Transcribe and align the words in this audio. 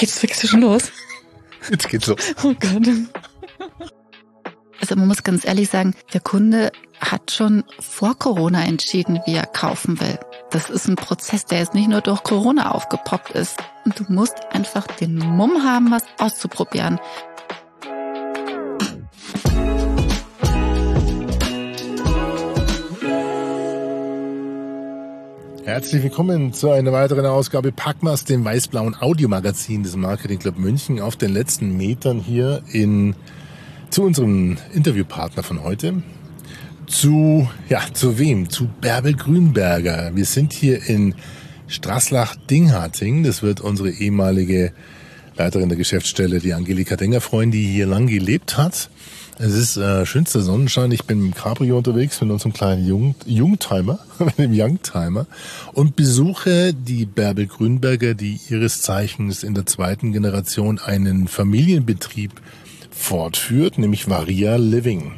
Geht's 0.00 0.22
wirklich 0.22 0.48
schon 0.48 0.62
los? 0.62 0.92
Jetzt 1.70 1.90
geht's 1.90 2.06
los. 2.06 2.34
Oh 2.42 2.54
Gott. 2.58 2.88
Also 4.80 4.96
man 4.96 5.08
muss 5.08 5.22
ganz 5.22 5.44
ehrlich 5.44 5.68
sagen, 5.68 5.94
der 6.14 6.22
Kunde 6.22 6.72
hat 6.98 7.32
schon 7.32 7.64
vor 7.78 8.18
Corona 8.18 8.64
entschieden, 8.64 9.20
wie 9.26 9.34
er 9.34 9.44
kaufen 9.44 10.00
will. 10.00 10.18
Das 10.50 10.70
ist 10.70 10.88
ein 10.88 10.96
Prozess, 10.96 11.44
der 11.44 11.58
jetzt 11.58 11.74
nicht 11.74 11.90
nur 11.90 12.00
durch 12.00 12.22
Corona 12.22 12.70
aufgepoppt 12.70 13.32
ist. 13.32 13.58
Und 13.84 14.00
du 14.00 14.04
musst 14.08 14.36
einfach 14.52 14.86
den 14.86 15.16
Mumm 15.18 15.64
haben, 15.64 15.90
was 15.90 16.04
auszuprobieren. 16.18 16.98
Herzlich 25.80 26.02
willkommen 26.02 26.52
zu 26.52 26.70
einer 26.70 26.92
weiteren 26.92 27.24
Ausgabe 27.24 27.72
Packmas, 27.72 28.26
dem 28.26 28.44
weiß-blauen 28.44 28.94
Audiomagazin 29.00 29.82
des 29.82 29.96
Marketing 29.96 30.38
Club 30.38 30.58
München 30.58 31.00
auf 31.00 31.16
den 31.16 31.32
letzten 31.32 31.74
Metern 31.78 32.20
hier 32.20 32.62
in, 32.70 33.16
zu 33.88 34.02
unserem 34.02 34.58
Interviewpartner 34.74 35.42
von 35.42 35.64
heute. 35.64 36.02
Zu, 36.86 37.48
ja, 37.70 37.80
zu 37.94 38.18
wem? 38.18 38.50
Zu 38.50 38.68
Bärbel 38.82 39.14
Grünberger. 39.14 40.10
Wir 40.14 40.26
sind 40.26 40.52
hier 40.52 40.86
in 40.86 41.14
Straßlach-Dingharting. 41.68 43.22
Das 43.22 43.42
wird 43.42 43.62
unsere 43.62 43.88
ehemalige 43.88 44.74
Leiterin 45.36 45.70
der 45.70 45.78
Geschäftsstelle, 45.78 46.40
die 46.40 46.52
Angelika 46.52 46.96
Dengerfreund, 46.96 47.54
die 47.54 47.64
hier 47.64 47.86
lang 47.86 48.06
gelebt 48.06 48.58
hat. 48.58 48.90
Es 49.42 49.54
ist 49.54 49.78
äh, 49.78 50.04
schönster 50.04 50.42
Sonnenschein. 50.42 50.92
Ich 50.92 51.04
bin 51.04 51.24
im 51.24 51.32
Cabrio 51.32 51.78
unterwegs 51.78 52.20
mit 52.20 52.30
unserem 52.30 52.52
kleinen 52.52 52.86
Jung 52.86 53.14
Jungtimer, 53.24 53.98
mit 54.18 54.36
dem 54.36 54.52
Youngtimer 54.52 55.26
und 55.72 55.96
besuche 55.96 56.74
die 56.74 57.06
Bärbel 57.06 57.46
Grünberger, 57.46 58.12
die 58.12 58.38
ihres 58.50 58.82
Zeichens 58.82 59.42
in 59.42 59.54
der 59.54 59.64
zweiten 59.64 60.12
Generation 60.12 60.78
einen 60.78 61.26
Familienbetrieb 61.26 62.32
fortführt, 62.90 63.78
nämlich 63.78 64.10
Varia 64.10 64.56
Living. 64.56 65.12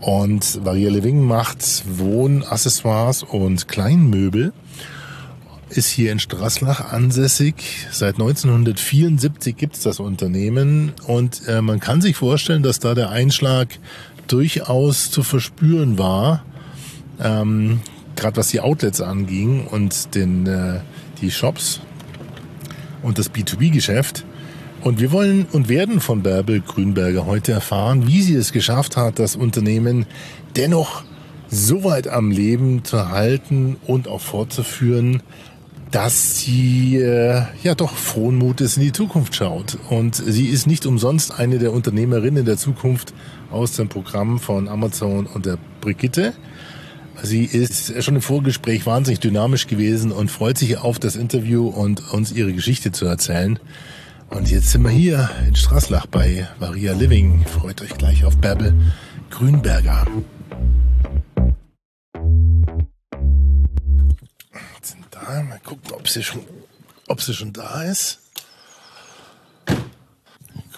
Und 0.00 0.64
Varia 0.64 0.88
Living 0.88 1.22
macht 1.22 1.84
Wohnaccessoires 1.98 3.24
und 3.24 3.68
Kleinmöbel 3.68 4.54
ist 5.70 5.88
hier 5.88 6.12
in 6.12 6.18
Straßlach 6.18 6.92
ansässig. 6.92 7.54
Seit 7.90 8.14
1974 8.14 9.56
gibt 9.56 9.76
es 9.76 9.82
das 9.82 10.00
Unternehmen 10.00 10.92
und 11.06 11.42
äh, 11.48 11.62
man 11.62 11.80
kann 11.80 12.00
sich 12.00 12.16
vorstellen, 12.16 12.62
dass 12.62 12.80
da 12.80 12.94
der 12.94 13.10
Einschlag 13.10 13.68
durchaus 14.26 15.10
zu 15.10 15.22
verspüren 15.22 15.98
war, 15.98 16.44
ähm, 17.20 17.80
gerade 18.16 18.36
was 18.36 18.48
die 18.48 18.60
Outlets 18.60 19.00
anging 19.00 19.66
und 19.66 20.14
den, 20.14 20.46
äh, 20.46 20.80
die 21.20 21.30
Shops 21.30 21.80
und 23.02 23.18
das 23.18 23.32
B2B-Geschäft. 23.32 24.24
Und 24.82 24.98
wir 24.98 25.12
wollen 25.12 25.46
und 25.52 25.68
werden 25.68 26.00
von 26.00 26.22
Bärbel 26.22 26.60
Grünberger 26.60 27.26
heute 27.26 27.52
erfahren, 27.52 28.06
wie 28.06 28.22
sie 28.22 28.34
es 28.34 28.52
geschafft 28.52 28.96
hat, 28.96 29.18
das 29.18 29.36
Unternehmen 29.36 30.06
dennoch 30.56 31.02
so 31.50 31.84
weit 31.84 32.08
am 32.08 32.30
Leben 32.30 32.84
zu 32.84 33.08
halten 33.10 33.76
und 33.86 34.08
auch 34.08 34.20
fortzuführen, 34.20 35.22
dass 35.90 36.38
sie 36.38 36.96
äh, 36.96 37.42
ja 37.62 37.74
doch 37.74 37.94
frohen 37.94 38.36
Mutes 38.36 38.76
in 38.76 38.84
die 38.84 38.92
Zukunft 38.92 39.34
schaut. 39.34 39.78
Und 39.88 40.14
sie 40.14 40.46
ist 40.46 40.66
nicht 40.66 40.86
umsonst 40.86 41.38
eine 41.38 41.58
der 41.58 41.72
Unternehmerinnen 41.72 42.44
der 42.44 42.56
Zukunft 42.56 43.12
aus 43.50 43.72
dem 43.72 43.88
Programm 43.88 44.38
von 44.38 44.68
Amazon 44.68 45.26
und 45.26 45.46
der 45.46 45.58
Brigitte. 45.80 46.32
Sie 47.22 47.44
ist 47.44 48.02
schon 48.02 48.16
im 48.16 48.22
Vorgespräch 48.22 48.86
wahnsinnig 48.86 49.20
dynamisch 49.20 49.66
gewesen 49.66 50.12
und 50.12 50.30
freut 50.30 50.56
sich 50.56 50.78
auf 50.78 50.98
das 50.98 51.16
Interview 51.16 51.68
und 51.68 52.12
uns 52.12 52.32
ihre 52.32 52.52
Geschichte 52.52 52.92
zu 52.92 53.06
erzählen. 53.06 53.58
Und 54.30 54.50
jetzt 54.50 54.70
sind 54.70 54.82
wir 54.82 54.90
hier 54.90 55.28
in 55.46 55.56
Straßlach 55.56 56.06
bei 56.06 56.46
Maria 56.60 56.92
Living. 56.92 57.44
Freut 57.46 57.82
euch 57.82 57.98
gleich 57.98 58.24
auf 58.24 58.36
Bärbel 58.36 58.74
Grünberger. 59.28 60.06
Sie 66.12 66.22
schon, 66.22 66.46
ob 67.08 67.20
sie 67.22 67.34
schon 67.34 67.52
da 67.52 67.82
ist. 67.84 68.20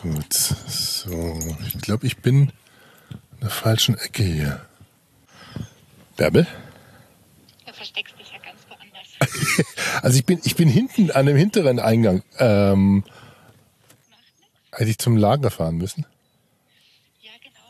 Gut, 0.02 0.32
so. 0.32 1.38
Ich 1.66 1.78
glaube, 1.80 2.06
ich 2.06 2.18
bin 2.18 2.52
in 3.34 3.40
der 3.40 3.50
falschen 3.50 3.96
Ecke 3.96 4.24
hier. 4.24 4.66
Bärbel? 6.16 6.46
Du 7.66 7.72
versteckst 7.72 8.14
dich 8.18 8.32
ja 8.32 8.38
ganz 8.38 8.60
woanders. 8.68 9.66
also 10.02 10.18
ich 10.18 10.26
bin, 10.26 10.40
ich 10.42 10.56
bin 10.56 10.68
hinten 10.68 11.10
an 11.12 11.26
dem 11.26 11.36
hinteren 11.36 11.78
Eingang. 11.78 12.22
Ähm, 12.38 13.04
hätte 14.72 14.90
ich 14.90 14.98
zum 14.98 15.16
Lager 15.16 15.50
fahren 15.50 15.76
müssen? 15.76 16.04
Ja, 17.20 17.30
genau. 17.40 17.60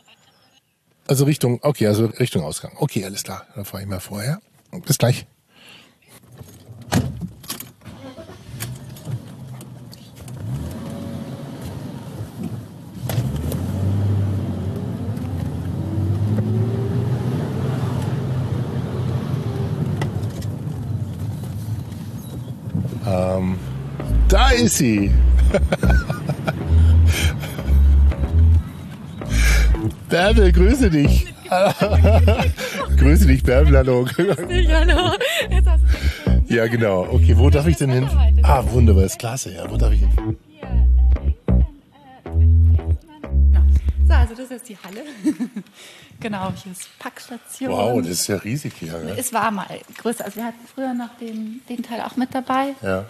Also 1.07 1.25
Richtung, 1.25 1.59
okay, 1.61 1.85
also 1.85 2.07
Richtung 2.07 2.43
Ausgang. 2.43 2.75
Okay, 2.77 3.05
alles 3.05 3.23
klar. 3.23 3.45
Dann 3.55 3.65
fahre 3.65 3.83
ich 3.83 3.89
mal 3.89 3.99
vorher. 3.99 4.41
Bis 4.85 4.97
gleich. 4.97 5.27
Ähm, 23.05 23.57
da 24.27 24.49
ist 24.49 24.77
sie. 24.77 25.11
Bärbel, 30.09 30.51
grüße 30.51 30.89
dich. 30.89 31.25
grüße 32.97 33.27
dich, 33.27 33.43
Bärbel, 33.43 33.77
hallo. 33.77 34.07
ja, 36.47 36.67
genau. 36.67 37.07
Okay, 37.11 37.37
wo 37.37 37.49
darf 37.49 37.67
ich 37.67 37.77
denn 37.77 37.91
hin? 37.91 38.07
Ah, 38.43 38.63
wunderbar, 38.71 39.05
ist 39.05 39.19
klasse, 39.19 39.53
ja. 39.53 39.69
Wo 39.69 39.77
darf 39.77 39.91
ich 39.93 39.99
hin? 39.99 40.37
So, 44.07 44.13
also 44.13 44.35
das 44.35 44.51
ist 44.51 44.69
die 44.69 44.77
Halle. 44.77 45.01
Genau, 46.23 46.51
hier 46.63 46.71
ist 46.71 46.87
Packstation. 46.97 47.71
Wow, 47.71 48.01
das 48.01 48.09
ist 48.09 48.27
ja 48.27 48.37
riesig 48.37 48.73
hier. 48.79 48.97
Ne? 48.97 49.15
Es 49.17 49.31
war 49.33 49.51
mal 49.51 49.67
größer. 49.97 50.25
Also 50.25 50.37
wir 50.37 50.45
hatten 50.45 50.67
früher 50.73 50.93
noch 50.95 51.15
den, 51.19 51.61
den 51.69 51.83
Teil 51.83 52.01
auch 52.01 52.15
mit 52.15 52.33
dabei. 52.33 52.73
Ja. 52.81 53.05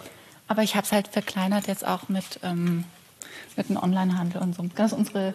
Aber 0.46 0.62
ich 0.62 0.76
habe 0.76 0.84
es 0.84 0.92
halt 0.92 1.08
verkleinert 1.08 1.66
jetzt 1.68 1.86
auch 1.86 2.10
mit, 2.10 2.40
ähm, 2.42 2.84
mit 3.56 3.70
dem 3.70 3.82
Onlinehandel 3.82 4.42
und 4.42 4.54
so. 4.54 4.66
Das 4.74 4.92
ist 4.92 4.98
unsere 4.98 5.34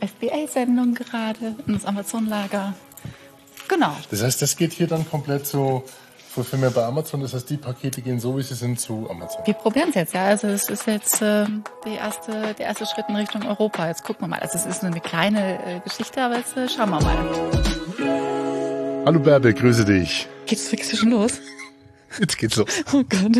FBA-Sendung 0.00 0.94
gerade, 0.94 1.54
das 1.66 1.84
Amazon-Lager. 1.84 2.74
Genau. 3.68 3.96
Das 4.10 4.22
heißt, 4.22 4.42
das 4.42 4.56
geht 4.56 4.72
hier 4.72 4.86
dann 4.86 5.08
komplett 5.08 5.46
so 5.46 5.84
für 6.38 6.44
Firmen 6.44 6.72
bei 6.72 6.84
Amazon. 6.84 7.20
Das 7.20 7.34
heißt, 7.34 7.50
die 7.50 7.56
Pakete 7.56 8.00
gehen 8.00 8.20
so, 8.20 8.38
wie 8.38 8.42
sie 8.42 8.54
sind, 8.54 8.80
zu 8.80 9.08
Amazon. 9.10 9.42
Wir 9.44 9.54
probieren 9.54 9.88
es 9.88 9.96
jetzt, 9.96 10.14
ja. 10.14 10.26
Also 10.26 10.46
es 10.46 10.68
ist 10.68 10.86
jetzt 10.86 11.20
äh, 11.20 11.46
die 11.84 11.96
erste, 11.96 12.54
der 12.54 12.66
erste 12.66 12.86
Schritt 12.86 13.06
in 13.08 13.16
Richtung 13.16 13.44
Europa. 13.44 13.88
Jetzt 13.88 14.04
gucken 14.04 14.22
wir 14.22 14.28
mal. 14.28 14.38
Also 14.38 14.56
es 14.56 14.66
ist 14.66 14.82
nur 14.82 14.92
eine 14.92 15.00
kleine 15.00 15.58
äh, 15.64 15.80
Geschichte, 15.80 16.22
aber 16.22 16.36
jetzt 16.36 16.56
äh, 16.56 16.68
schauen 16.68 16.90
wir 16.90 17.00
mal. 17.00 17.16
Hallo 19.04 19.20
Bärbel, 19.20 19.52
grüße 19.52 19.84
dich. 19.84 20.28
Geht's 20.46 20.70
wirklich 20.70 20.98
schon 20.98 21.10
los? 21.10 21.40
Jetzt 22.20 22.38
geht's 22.38 22.56
los. 22.56 22.68
Oh 22.92 23.02
Gott. 23.08 23.36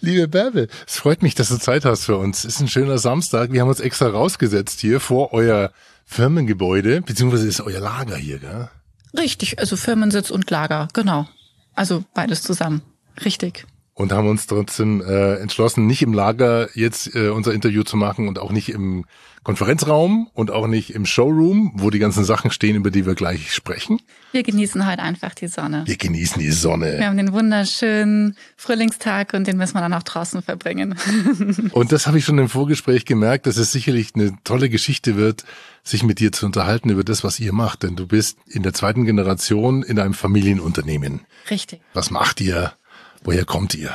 Liebe 0.00 0.28
Bärbel, 0.28 0.68
es 0.86 0.98
freut 0.98 1.22
mich, 1.22 1.34
dass 1.34 1.48
du 1.48 1.58
Zeit 1.58 1.84
hast 1.84 2.04
für 2.04 2.16
uns. 2.16 2.44
Es 2.44 2.56
ist 2.56 2.60
ein 2.60 2.68
schöner 2.68 2.98
Samstag. 2.98 3.52
Wir 3.52 3.62
haben 3.62 3.68
uns 3.68 3.80
extra 3.80 4.08
rausgesetzt 4.08 4.80
hier 4.80 5.00
vor 5.00 5.32
euer 5.32 5.72
Firmengebäude, 6.04 7.02
beziehungsweise 7.02 7.48
ist 7.48 7.60
euer 7.60 7.80
Lager 7.80 8.16
hier, 8.16 8.38
gell? 8.38 8.68
Richtig, 9.16 9.58
also 9.58 9.76
Firmensitz 9.76 10.30
und 10.30 10.50
Lager, 10.50 10.88
genau. 10.92 11.26
Also 11.74 12.04
beides 12.14 12.42
zusammen. 12.42 12.82
Richtig. 13.24 13.66
Und 14.00 14.12
haben 14.12 14.28
uns 14.28 14.46
trotzdem 14.46 15.02
äh, 15.02 15.34
entschlossen, 15.34 15.86
nicht 15.86 16.00
im 16.00 16.14
Lager 16.14 16.70
jetzt 16.74 17.14
äh, 17.14 17.28
unser 17.28 17.52
Interview 17.52 17.82
zu 17.82 17.98
machen 17.98 18.28
und 18.28 18.38
auch 18.38 18.50
nicht 18.50 18.70
im 18.70 19.04
Konferenzraum 19.42 20.30
und 20.32 20.50
auch 20.50 20.66
nicht 20.66 20.94
im 20.94 21.04
Showroom, 21.04 21.72
wo 21.74 21.90
die 21.90 21.98
ganzen 21.98 22.24
Sachen 22.24 22.50
stehen, 22.50 22.76
über 22.76 22.90
die 22.90 23.04
wir 23.04 23.14
gleich 23.14 23.52
sprechen. 23.52 24.00
Wir 24.32 24.42
genießen 24.42 24.86
halt 24.86 25.00
einfach 25.00 25.34
die 25.34 25.48
Sonne. 25.48 25.82
Wir 25.84 25.98
genießen 25.98 26.40
die 26.40 26.50
Sonne. 26.50 26.96
Wir 26.96 27.06
haben 27.06 27.18
den 27.18 27.34
wunderschönen 27.34 28.36
Frühlingstag 28.56 29.34
und 29.34 29.46
den 29.46 29.58
müssen 29.58 29.74
wir 29.74 29.82
dann 29.82 29.92
auch 29.92 30.02
draußen 30.02 30.40
verbringen. 30.40 30.94
und 31.72 31.92
das 31.92 32.06
habe 32.06 32.16
ich 32.16 32.24
schon 32.24 32.38
im 32.38 32.48
Vorgespräch 32.48 33.04
gemerkt, 33.04 33.46
dass 33.46 33.58
es 33.58 33.70
sicherlich 33.70 34.14
eine 34.14 34.34
tolle 34.44 34.70
Geschichte 34.70 35.16
wird, 35.16 35.44
sich 35.84 36.04
mit 36.04 36.20
dir 36.20 36.32
zu 36.32 36.46
unterhalten 36.46 36.88
über 36.88 37.04
das, 37.04 37.22
was 37.22 37.38
ihr 37.38 37.52
macht. 37.52 37.82
Denn 37.82 37.96
du 37.96 38.06
bist 38.06 38.38
in 38.46 38.62
der 38.62 38.72
zweiten 38.72 39.04
Generation 39.04 39.82
in 39.82 39.98
einem 39.98 40.14
Familienunternehmen. 40.14 41.20
Richtig. 41.50 41.82
Was 41.92 42.10
macht 42.10 42.40
ihr? 42.40 42.72
Woher 43.22 43.44
kommt 43.44 43.74
ihr? 43.74 43.92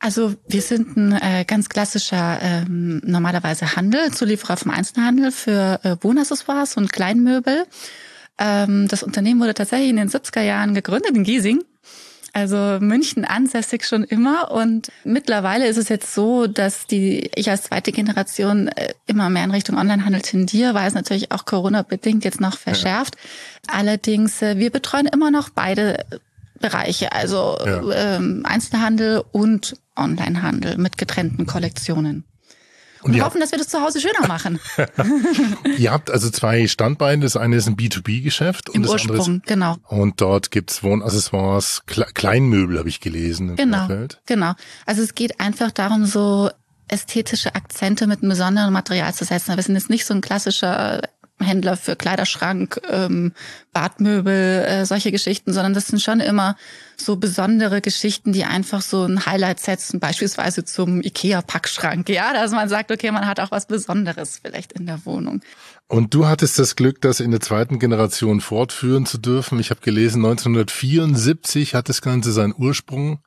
Also 0.00 0.34
wir 0.46 0.62
sind 0.62 0.96
ein 0.96 1.12
äh, 1.12 1.44
ganz 1.44 1.68
klassischer 1.68 2.38
ähm, 2.40 3.02
normalerweise 3.04 3.74
Handel, 3.74 4.12
Zulieferer 4.12 4.56
vom 4.56 4.70
Einzelhandel 4.70 5.32
für 5.32 5.80
äh, 5.82 5.96
Wohnaccessoires 6.00 6.76
und 6.76 6.92
Kleinmöbel. 6.92 7.64
Ähm, 8.38 8.86
das 8.86 9.02
Unternehmen 9.02 9.40
wurde 9.40 9.54
tatsächlich 9.54 9.90
in 9.90 9.96
den 9.96 10.08
70er 10.08 10.42
Jahren 10.42 10.74
gegründet 10.74 11.16
in 11.16 11.24
Giesing. 11.24 11.64
Also 12.32 12.78
München 12.80 13.24
ansässig 13.24 13.84
schon 13.84 14.04
immer 14.04 14.52
und 14.52 14.92
mittlerweile 15.02 15.66
ist 15.66 15.78
es 15.78 15.88
jetzt 15.88 16.14
so, 16.14 16.46
dass 16.46 16.86
die 16.86 17.30
ich 17.34 17.50
als 17.50 17.64
zweite 17.64 17.90
Generation 17.90 18.68
äh, 18.68 18.92
immer 19.06 19.30
mehr 19.30 19.42
in 19.42 19.50
Richtung 19.50 19.76
Onlinehandel 19.76 20.20
tendiere, 20.20 20.74
weil 20.74 20.86
es 20.86 20.94
natürlich 20.94 21.32
auch 21.32 21.46
Corona 21.46 21.82
bedingt 21.82 22.24
jetzt 22.24 22.40
noch 22.40 22.56
verschärft. 22.56 23.16
Ja. 23.16 23.78
Allerdings 23.78 24.42
äh, 24.42 24.58
wir 24.58 24.70
betreuen 24.70 25.06
immer 25.06 25.32
noch 25.32 25.48
beide 25.48 26.04
Bereiche, 26.60 27.12
also 27.12 27.58
ja. 27.64 28.16
ähm, 28.16 28.42
Einzelhandel 28.44 29.24
und 29.32 29.76
Onlinehandel 29.96 30.78
mit 30.78 30.98
getrennten 30.98 31.46
Kollektionen. 31.46 32.24
Und, 33.02 33.14
wir 33.14 33.24
hoffen, 33.24 33.40
dass 33.40 33.52
wir 33.52 33.58
das 33.58 33.68
zu 33.68 33.80
Hause 33.80 34.00
schöner 34.00 34.26
machen. 34.26 34.58
ihr 35.78 35.92
habt 35.92 36.10
also 36.10 36.30
zwei 36.30 36.66
Standbeine. 36.66 37.22
Das 37.22 37.36
eine 37.36 37.56
ist 37.56 37.68
ein 37.68 37.76
B2B-Geschäft. 37.76 38.70
Im 38.70 38.84
Ursprung, 38.84 39.18
andere 39.18 39.36
ist, 39.36 39.46
genau. 39.46 39.76
Und 39.86 40.20
dort 40.20 40.50
gibt's 40.50 40.82
Wohnaccessoires, 40.82 41.82
Kleinmöbel 41.86 42.78
habe 42.78 42.88
ich 42.88 43.00
gelesen. 43.00 43.54
genau, 43.56 43.78
Vorfeld. 43.78 44.20
genau. 44.26 44.54
Also 44.84 45.02
es 45.02 45.14
geht 45.14 45.38
einfach 45.38 45.70
darum, 45.70 46.06
so 46.06 46.50
ästhetische 46.88 47.54
Akzente 47.54 48.06
mit 48.06 48.22
einem 48.22 48.30
besonderen 48.30 48.72
Material 48.72 49.14
zu 49.14 49.24
setzen. 49.24 49.54
Wir 49.54 49.62
sind 49.62 49.74
jetzt 49.76 49.90
nicht 49.90 50.06
so 50.06 50.14
ein 50.14 50.20
klassischer 50.20 51.02
Händler 51.40 51.76
für 51.76 51.96
Kleiderschrank, 51.96 52.80
ähm, 52.90 53.32
Badmöbel, 53.72 54.64
äh, 54.64 54.86
solche 54.86 55.12
Geschichten, 55.12 55.52
sondern 55.52 55.74
das 55.74 55.88
sind 55.88 56.00
schon 56.02 56.20
immer 56.20 56.56
so 56.96 57.16
besondere 57.16 57.80
Geschichten, 57.80 58.32
die 58.32 58.44
einfach 58.44 58.82
so 58.82 59.04
ein 59.04 59.24
Highlight 59.24 59.60
setzen, 59.60 60.00
beispielsweise 60.00 60.64
zum 60.64 61.00
IKEA-Packschrank, 61.00 62.08
ja, 62.08 62.32
dass 62.32 62.50
man 62.50 62.68
sagt, 62.68 62.90
okay, 62.90 63.10
man 63.10 63.26
hat 63.26 63.40
auch 63.40 63.50
was 63.50 63.66
Besonderes 63.66 64.40
vielleicht 64.42 64.72
in 64.72 64.86
der 64.86 65.04
Wohnung. 65.06 65.40
Und 65.86 66.12
du 66.12 66.26
hattest 66.26 66.58
das 66.58 66.76
Glück, 66.76 67.00
das 67.00 67.20
in 67.20 67.30
der 67.30 67.40
zweiten 67.40 67.78
Generation 67.78 68.40
fortführen 68.40 69.06
zu 69.06 69.18
dürfen. 69.18 69.58
Ich 69.58 69.70
habe 69.70 69.80
gelesen, 69.80 70.24
1974 70.24 71.74
hat 71.74 71.88
das 71.88 72.02
Ganze 72.02 72.32
seinen 72.32 72.54
Ursprung 72.56 73.20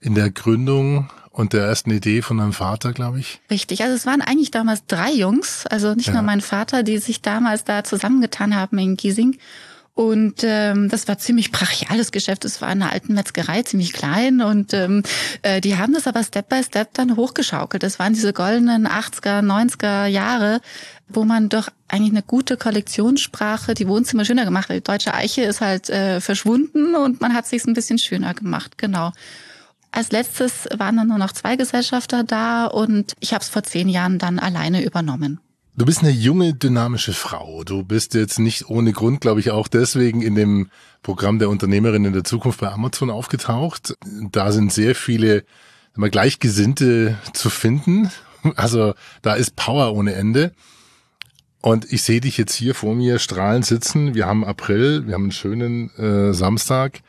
in 0.00 0.14
der 0.14 0.30
Gründung 0.30 1.10
und 1.30 1.52
der 1.52 1.64
ersten 1.64 1.90
Idee 1.90 2.22
von 2.22 2.38
deinem 2.38 2.52
Vater, 2.52 2.92
glaube 2.92 3.20
ich. 3.20 3.40
Richtig, 3.50 3.82
also 3.82 3.94
es 3.94 4.06
waren 4.06 4.20
eigentlich 4.20 4.50
damals 4.50 4.86
drei 4.86 5.12
Jungs, 5.12 5.66
also 5.66 5.94
nicht 5.94 6.08
ja. 6.08 6.14
nur 6.14 6.22
mein 6.22 6.40
Vater, 6.40 6.82
die 6.82 6.98
sich 6.98 7.22
damals 7.22 7.64
da 7.64 7.84
zusammengetan 7.84 8.56
haben 8.56 8.78
in 8.78 8.96
Giesing. 8.96 9.38
Und 9.94 10.44
ähm, 10.44 10.88
das 10.88 11.08
war 11.08 11.18
ziemlich 11.18 11.52
brachiales 11.52 12.10
Geschäft. 12.10 12.46
Es 12.46 12.62
war 12.62 12.68
eine 12.68 12.90
alten 12.90 13.12
Metzgerei, 13.12 13.62
ziemlich 13.62 13.92
klein. 13.92 14.40
Und 14.40 14.72
ähm, 14.72 15.02
äh, 15.42 15.60
die 15.60 15.76
haben 15.76 15.92
das 15.92 16.06
aber 16.06 16.24
Step 16.24 16.48
by 16.48 16.62
Step 16.62 16.94
dann 16.94 17.16
hochgeschaukelt. 17.16 17.82
Das 17.82 17.98
waren 17.98 18.14
diese 18.14 18.32
goldenen 18.32 18.86
80er, 18.86 19.40
90er 19.42 20.06
Jahre, 20.06 20.62
wo 21.08 21.24
man 21.24 21.50
doch 21.50 21.68
eigentlich 21.88 22.12
eine 22.12 22.22
gute 22.22 22.56
Kollektionssprache, 22.56 23.74
die 23.74 23.88
Wohnzimmer 23.88 24.24
schöner 24.24 24.46
gemacht 24.46 24.70
hat. 24.70 24.76
Die 24.76 24.84
deutsche 24.84 25.12
Eiche 25.12 25.42
ist 25.42 25.60
halt 25.60 25.90
äh, 25.90 26.20
verschwunden 26.20 26.94
und 26.94 27.20
man 27.20 27.34
hat 27.34 27.46
sich 27.46 27.66
ein 27.66 27.74
bisschen 27.74 27.98
schöner 27.98 28.32
gemacht, 28.32 28.78
genau. 28.78 29.12
Als 29.92 30.12
letztes 30.12 30.68
waren 30.76 30.96
dann 30.96 31.08
nur 31.08 31.18
noch 31.18 31.32
zwei 31.32 31.56
Gesellschafter 31.56 32.22
da 32.24 32.66
und 32.66 33.14
ich 33.20 33.32
habe 33.34 33.42
es 33.42 33.48
vor 33.48 33.62
zehn 33.62 33.88
Jahren 33.88 34.18
dann 34.18 34.38
alleine 34.38 34.84
übernommen. 34.84 35.40
Du 35.76 35.86
bist 35.86 36.02
eine 36.02 36.10
junge, 36.10 36.52
dynamische 36.54 37.12
Frau. 37.12 37.64
Du 37.64 37.84
bist 37.84 38.14
jetzt 38.14 38.38
nicht 38.38 38.68
ohne 38.68 38.92
Grund, 38.92 39.20
glaube 39.20 39.40
ich, 39.40 39.50
auch 39.50 39.66
deswegen 39.66 40.20
in 40.20 40.34
dem 40.34 40.70
Programm 41.02 41.38
der 41.38 41.48
Unternehmerin 41.48 42.04
in 42.04 42.12
der 42.12 42.24
Zukunft 42.24 42.60
bei 42.60 42.70
Amazon 42.70 43.10
aufgetaucht. 43.10 43.94
Da 44.30 44.52
sind 44.52 44.72
sehr 44.72 44.94
viele 44.94 45.44
mal, 45.94 46.10
Gleichgesinnte 46.10 47.16
zu 47.32 47.50
finden. 47.50 48.10
Also 48.56 48.94
da 49.22 49.34
ist 49.34 49.56
Power 49.56 49.94
ohne 49.94 50.14
Ende. 50.14 50.52
Und 51.62 51.92
ich 51.92 52.02
sehe 52.02 52.20
dich 52.20 52.38
jetzt 52.38 52.54
hier 52.54 52.74
vor 52.74 52.94
mir 52.94 53.18
strahlend 53.18 53.66
sitzen. 53.66 54.14
Wir 54.14 54.26
haben 54.26 54.44
April, 54.44 55.06
wir 55.06 55.14
haben 55.14 55.24
einen 55.24 55.32
schönen 55.32 55.90
äh, 55.96 56.32
Samstag 56.32 57.00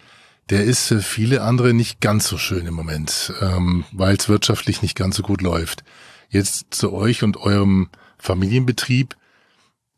der 0.51 0.65
ist 0.65 0.88
für 0.88 1.01
viele 1.01 1.42
andere 1.42 1.74
nicht 1.74 2.01
ganz 2.01 2.27
so 2.27 2.38
schön 2.38 2.68
im 2.68 2.74
Moment, 2.74 3.33
ähm, 3.42 3.86
weil 3.94 4.18
es 4.18 4.27
wirtschaftlich 4.27 4.81
nicht 4.81 4.98
ganz 4.98 5.15
so 5.15 5.24
gut 5.24 5.42
läuft. 5.42 5.83
Jetzt 6.30 6.68
zu 6.71 6.92
euch 6.92 7.24
und 7.24 7.38
eurem 7.38 7.89
Familienbetrieb. 8.18 9.15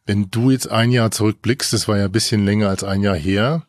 Wenn 0.05 0.29
du 0.29 0.51
jetzt 0.51 0.69
ein 0.69 0.91
Jahr 0.91 1.09
zurückblickst, 1.09 1.73
das 1.73 1.87
war 1.87 1.97
ja 1.97 2.05
ein 2.05 2.11
bisschen 2.11 2.45
länger 2.45 2.69
als 2.69 2.83
ein 2.83 3.01
Jahr 3.01 3.15
her, 3.15 3.63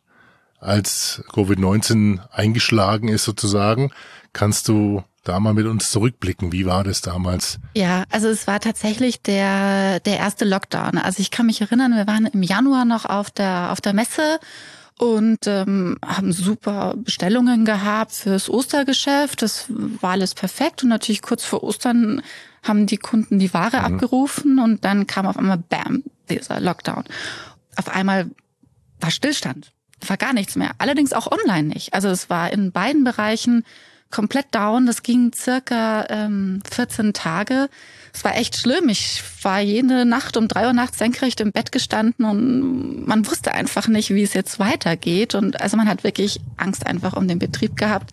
als 0.59 1.23
Covid-19 1.31 2.19
eingeschlagen 2.31 3.07
ist 3.07 3.23
sozusagen, 3.23 3.91
kannst 4.33 4.67
du 4.67 5.03
da 5.23 5.39
mal 5.39 5.55
mit 5.55 5.65
uns 5.65 5.89
zurückblicken. 5.89 6.51
Wie 6.51 6.67
war 6.67 6.83
das 6.83 7.01
damals? 7.01 7.57
Ja, 7.75 8.03
also 8.11 8.27
es 8.27 8.45
war 8.45 8.59
tatsächlich 8.59 9.23
der, 9.23 9.99
der 10.01 10.17
erste 10.17 10.45
Lockdown. 10.45 10.99
Also 10.99 11.19
ich 11.21 11.31
kann 11.31 11.47
mich 11.47 11.61
erinnern, 11.61 11.93
wir 11.95 12.05
waren 12.05 12.27
im 12.27 12.43
Januar 12.43 12.85
noch 12.85 13.05
auf 13.05 13.31
der, 13.31 13.71
auf 13.71 13.81
der 13.81 13.93
Messe 13.93 14.39
und 14.97 15.45
ähm, 15.45 15.97
haben 16.05 16.31
super 16.31 16.93
Bestellungen 16.97 17.65
gehabt 17.65 18.13
fürs 18.13 18.49
Ostergeschäft. 18.49 19.41
Das 19.41 19.65
war 19.69 20.11
alles 20.11 20.33
perfekt 20.33 20.83
und 20.83 20.89
natürlich 20.89 21.21
kurz 21.21 21.43
vor 21.43 21.63
Ostern 21.63 22.21
haben 22.63 22.85
die 22.85 22.97
Kunden 22.97 23.39
die 23.39 23.53
Ware 23.53 23.79
mhm. 23.79 23.85
abgerufen 23.85 24.59
und 24.59 24.85
dann 24.85 25.07
kam 25.07 25.25
auf 25.25 25.37
einmal 25.37 25.57
Bam 25.57 26.03
dieser 26.29 26.59
Lockdown. 26.59 27.03
Auf 27.75 27.89
einmal 27.89 28.29
war 28.99 29.11
Stillstand, 29.11 29.71
war 30.07 30.17
gar 30.17 30.33
nichts 30.33 30.55
mehr. 30.55 30.71
Allerdings 30.77 31.13
auch 31.13 31.31
online 31.31 31.67
nicht. 31.67 31.93
Also 31.93 32.07
es 32.07 32.29
war 32.29 32.51
in 32.51 32.71
beiden 32.71 33.03
Bereichen 33.03 33.65
komplett 34.11 34.53
down. 34.55 34.85
Das 34.85 35.03
ging 35.03 35.33
circa 35.33 36.05
ähm, 36.09 36.61
14 36.71 37.13
Tage. 37.13 37.69
Es 38.15 38.23
war 38.23 38.37
echt 38.37 38.55
schlimm. 38.55 38.87
Ich 38.87 39.21
war 39.41 39.59
jede 39.59 40.05
Nacht 40.05 40.37
um 40.37 40.47
drei 40.47 40.67
Uhr 40.67 40.73
nachts 40.73 40.99
senkrecht 40.99 41.41
im 41.41 41.51
Bett 41.51 41.73
gestanden 41.73 42.23
und 42.23 43.05
man 43.05 43.27
wusste 43.27 43.53
einfach 43.53 43.89
nicht, 43.89 44.09
wie 44.11 44.23
es 44.23 44.33
jetzt 44.33 44.57
weitergeht. 44.57 45.35
Und 45.35 45.59
also 45.59 45.75
man 45.75 45.89
hat 45.89 46.05
wirklich 46.05 46.39
Angst 46.55 46.87
einfach 46.87 47.17
um 47.17 47.27
den 47.27 47.39
Betrieb 47.39 47.75
gehabt. 47.75 48.11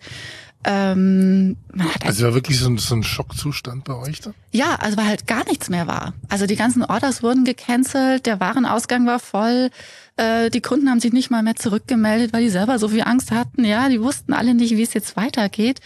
Ähm, 0.65 1.57
man 1.73 1.87
hat 1.87 1.93
halt 1.95 2.05
also 2.05 2.25
war 2.25 2.33
wirklich 2.33 2.59
so 2.59 2.69
ein, 2.69 2.77
so 2.77 2.95
ein 2.95 3.03
Schockzustand 3.03 3.83
bei 3.83 3.95
euch 3.95 4.21
da? 4.21 4.33
Ja, 4.51 4.75
also 4.75 4.97
weil 4.97 5.07
halt 5.07 5.27
gar 5.27 5.45
nichts 5.45 5.69
mehr 5.69 5.87
war. 5.87 6.13
Also 6.29 6.45
die 6.45 6.55
ganzen 6.55 6.83
Orders 6.83 7.21
wurden 7.21 7.43
gecancelt, 7.43 8.25
der 8.25 8.39
Warenausgang 8.39 9.05
war 9.05 9.19
voll. 9.19 9.69
Äh, 10.15 10.49
die 10.49 10.61
Kunden 10.61 10.89
haben 10.89 10.99
sich 10.99 11.11
nicht 11.11 11.31
mal 11.31 11.43
mehr 11.43 11.55
zurückgemeldet, 11.55 12.33
weil 12.33 12.43
die 12.43 12.49
selber 12.49 12.79
so 12.79 12.87
viel 12.87 13.03
Angst 13.03 13.31
hatten. 13.31 13.65
Ja, 13.65 13.89
die 13.89 14.01
wussten 14.01 14.33
alle 14.33 14.53
nicht, 14.53 14.77
wie 14.77 14.83
es 14.83 14.93
jetzt 14.93 15.17
weitergeht. 15.17 15.79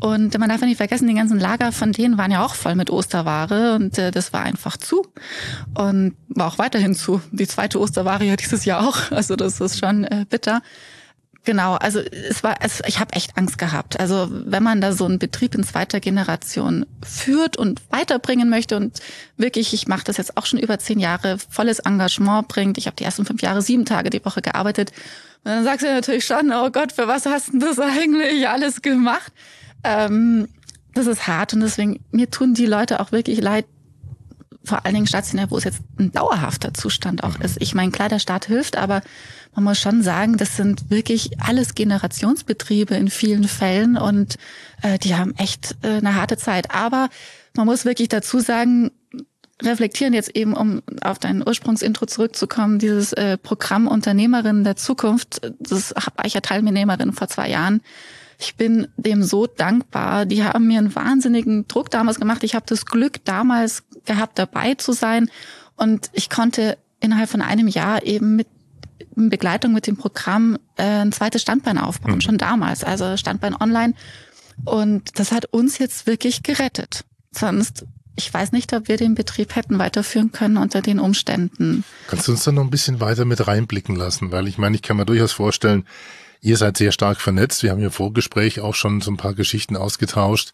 Und 0.00 0.36
man 0.38 0.48
darf 0.48 0.60
ja 0.60 0.66
nicht 0.66 0.78
vergessen, 0.78 1.06
die 1.06 1.14
ganzen 1.14 1.38
Lager 1.38 1.70
von 1.70 1.92
denen 1.92 2.18
waren 2.18 2.30
ja 2.30 2.44
auch 2.44 2.54
voll 2.54 2.74
mit 2.74 2.90
Osterware 2.90 3.74
und 3.74 3.98
äh, 3.98 4.10
das 4.10 4.32
war 4.32 4.42
einfach 4.42 4.76
zu 4.76 5.06
und 5.74 6.16
war 6.28 6.48
auch 6.48 6.58
weiterhin 6.58 6.94
zu. 6.94 7.20
Die 7.30 7.46
zweite 7.46 7.78
Osterware 7.78 8.24
ja 8.24 8.36
dieses 8.36 8.64
Jahr 8.64 8.88
auch. 8.88 9.10
Also 9.12 9.36
das 9.36 9.60
ist 9.60 9.78
schon 9.78 10.04
äh, 10.04 10.24
bitter. 10.28 10.62
Genau, 11.44 11.74
also 11.74 11.98
es 11.98 12.44
war, 12.44 12.56
es, 12.60 12.82
ich 12.86 13.00
habe 13.00 13.14
echt 13.14 13.36
Angst 13.36 13.58
gehabt. 13.58 13.98
Also 13.98 14.28
wenn 14.30 14.62
man 14.62 14.80
da 14.80 14.92
so 14.92 15.06
einen 15.06 15.18
Betrieb 15.18 15.56
in 15.56 15.64
zweiter 15.64 15.98
Generation 15.98 16.86
führt 17.04 17.56
und 17.56 17.80
weiterbringen 17.90 18.48
möchte 18.48 18.76
und 18.76 19.00
wirklich, 19.36 19.74
ich 19.74 19.88
mache 19.88 20.04
das 20.04 20.18
jetzt 20.18 20.36
auch 20.36 20.46
schon 20.46 20.60
über 20.60 20.78
zehn 20.78 21.00
Jahre, 21.00 21.38
volles 21.50 21.80
Engagement 21.80 22.46
bringt. 22.46 22.78
Ich 22.78 22.86
habe 22.86 22.94
die 22.94 23.02
ersten 23.02 23.24
fünf 23.24 23.42
Jahre 23.42 23.60
sieben 23.60 23.84
Tage 23.84 24.10
die 24.10 24.24
Woche 24.24 24.40
gearbeitet. 24.40 24.92
Und 25.44 25.50
dann 25.50 25.64
sagst 25.64 25.84
du 25.84 25.92
natürlich 25.92 26.24
schon, 26.24 26.52
oh 26.52 26.70
Gott, 26.70 26.92
für 26.92 27.08
was 27.08 27.26
hast 27.26 27.52
du 27.52 27.58
das 27.58 27.78
eigentlich 27.80 28.48
alles 28.48 28.80
gemacht? 28.80 29.32
Ähm, 29.82 30.46
das 30.94 31.06
ist 31.08 31.26
hart 31.26 31.54
und 31.54 31.60
deswegen, 31.60 32.04
mir 32.12 32.30
tun 32.30 32.54
die 32.54 32.66
Leute 32.66 33.00
auch 33.00 33.10
wirklich 33.10 33.40
leid, 33.40 33.64
vor 34.64 34.84
allen 34.84 34.94
Dingen 34.94 35.06
stationär, 35.06 35.50
wo 35.50 35.58
es 35.58 35.64
jetzt 35.64 35.80
ein 35.98 36.12
dauerhafter 36.12 36.72
Zustand 36.74 37.24
auch 37.24 37.38
ist. 37.40 37.56
Ich 37.60 37.74
meine, 37.74 37.90
klar, 37.90 38.08
der 38.08 38.18
Staat 38.18 38.46
hilft, 38.46 38.76
aber 38.76 39.02
man 39.54 39.64
muss 39.64 39.78
schon 39.78 40.02
sagen, 40.02 40.36
das 40.36 40.56
sind 40.56 40.90
wirklich 40.90 41.40
alles 41.40 41.74
Generationsbetriebe 41.74 42.94
in 42.94 43.10
vielen 43.10 43.44
Fällen 43.44 43.96
und 43.96 44.36
äh, 44.82 44.98
die 44.98 45.14
haben 45.14 45.34
echt 45.36 45.76
äh, 45.82 45.98
eine 45.98 46.14
harte 46.14 46.36
Zeit. 46.36 46.74
Aber 46.74 47.08
man 47.56 47.66
muss 47.66 47.84
wirklich 47.84 48.08
dazu 48.08 48.40
sagen, 48.40 48.90
reflektieren 49.62 50.14
jetzt 50.14 50.34
eben, 50.34 50.54
um 50.54 50.82
auf 51.02 51.18
dein 51.18 51.46
Ursprungsintro 51.46 52.06
zurückzukommen, 52.06 52.78
dieses 52.78 53.12
äh, 53.12 53.38
Programm 53.38 53.86
Unternehmerin 53.86 54.64
der 54.64 54.76
Zukunft, 54.76 55.40
das 55.58 55.94
war 55.94 56.24
ich 56.24 56.34
ja 56.34 56.40
Teilnehmerin 56.40 57.12
vor 57.12 57.28
zwei 57.28 57.48
Jahren. 57.48 57.82
Ich 58.42 58.56
bin 58.56 58.88
dem 58.96 59.22
so 59.22 59.46
dankbar. 59.46 60.26
Die 60.26 60.42
haben 60.42 60.66
mir 60.66 60.78
einen 60.78 60.94
wahnsinnigen 60.94 61.68
Druck 61.68 61.90
damals 61.90 62.18
gemacht. 62.18 62.42
Ich 62.42 62.56
habe 62.56 62.66
das 62.68 62.86
Glück 62.86 63.24
damals 63.24 63.84
gehabt, 64.04 64.36
dabei 64.36 64.74
zu 64.74 64.92
sein. 64.92 65.30
Und 65.76 66.10
ich 66.12 66.28
konnte 66.28 66.76
innerhalb 66.98 67.30
von 67.30 67.40
einem 67.40 67.68
Jahr 67.68 68.04
eben 68.04 68.34
mit 68.34 68.48
Begleitung 69.14 69.72
mit 69.72 69.86
dem 69.86 69.96
Programm 69.96 70.58
äh, 70.76 70.82
ein 70.82 71.12
zweites 71.12 71.42
Standbein 71.42 71.78
aufbauen, 71.78 72.16
mhm. 72.16 72.20
schon 72.20 72.38
damals, 72.38 72.82
also 72.82 73.16
Standbein 73.16 73.54
online. 73.54 73.94
Und 74.64 75.18
das 75.18 75.30
hat 75.30 75.46
uns 75.46 75.78
jetzt 75.78 76.06
wirklich 76.06 76.42
gerettet. 76.42 77.04
Sonst, 77.30 77.84
ich 78.16 78.32
weiß 78.32 78.52
nicht, 78.52 78.72
ob 78.72 78.88
wir 78.88 78.96
den 78.96 79.14
Betrieb 79.14 79.54
hätten 79.54 79.78
weiterführen 79.78 80.32
können 80.32 80.56
unter 80.56 80.82
den 80.82 80.98
Umständen. 80.98 81.84
Kannst 82.08 82.26
du 82.26 82.32
uns 82.32 82.44
da 82.44 82.52
noch 82.52 82.62
ein 82.62 82.70
bisschen 82.70 83.00
weiter 83.00 83.24
mit 83.24 83.46
reinblicken 83.46 83.96
lassen? 83.96 84.32
Weil 84.32 84.48
ich 84.48 84.58
meine, 84.58 84.74
ich 84.74 84.82
kann 84.82 84.96
mir 84.96 85.06
durchaus 85.06 85.32
vorstellen, 85.32 85.84
ihr 86.42 86.56
seid 86.58 86.76
sehr 86.76 86.92
stark 86.92 87.20
vernetzt. 87.20 87.62
Wir 87.62 87.70
haben 87.70 87.80
ja 87.80 87.90
Vorgespräch 87.90 88.60
auch 88.60 88.74
schon 88.74 89.00
so 89.00 89.10
ein 89.10 89.16
paar 89.16 89.34
Geschichten 89.34 89.76
ausgetauscht. 89.76 90.52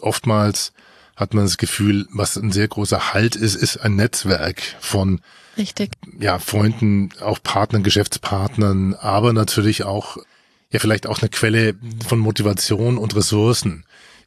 Oftmals 0.00 0.72
hat 1.16 1.34
man 1.34 1.44
das 1.44 1.58
Gefühl, 1.58 2.06
was 2.10 2.36
ein 2.36 2.52
sehr 2.52 2.68
großer 2.68 3.12
Halt 3.12 3.36
ist, 3.36 3.56
ist 3.56 3.78
ein 3.78 3.96
Netzwerk 3.96 4.62
von 4.80 5.20
Richtig. 5.56 5.90
ja, 6.18 6.38
Freunden, 6.38 7.10
auch 7.20 7.42
Partnern, 7.42 7.82
Geschäftspartnern, 7.82 8.94
aber 8.94 9.32
natürlich 9.32 9.82
auch 9.82 10.16
ja 10.70 10.78
vielleicht 10.78 11.06
auch 11.06 11.20
eine 11.20 11.28
Quelle 11.28 11.74
von 12.06 12.20
Motivation 12.20 12.96
und 12.96 13.16
Ressourcen. 13.16 13.84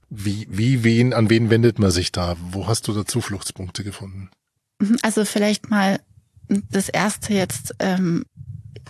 Wie, 0.10 0.46
wie, 0.50 0.84
wen, 0.84 1.14
an 1.14 1.30
wen 1.30 1.50
wendet 1.50 1.80
man 1.80 1.92
sich 1.92 2.12
da? 2.12 2.36
Wo 2.52 2.68
hast 2.68 2.90
du 2.90 2.94
da 2.94 3.06
Zufluchtspunkte 3.06 3.86
gefunden? 3.86 4.30
Also 5.04 5.24
vielleicht 5.24 5.70
mal 5.70 6.02
das 6.70 6.90
erste 6.90 7.34
jetzt 7.34 7.76
ähm, 7.80 8.26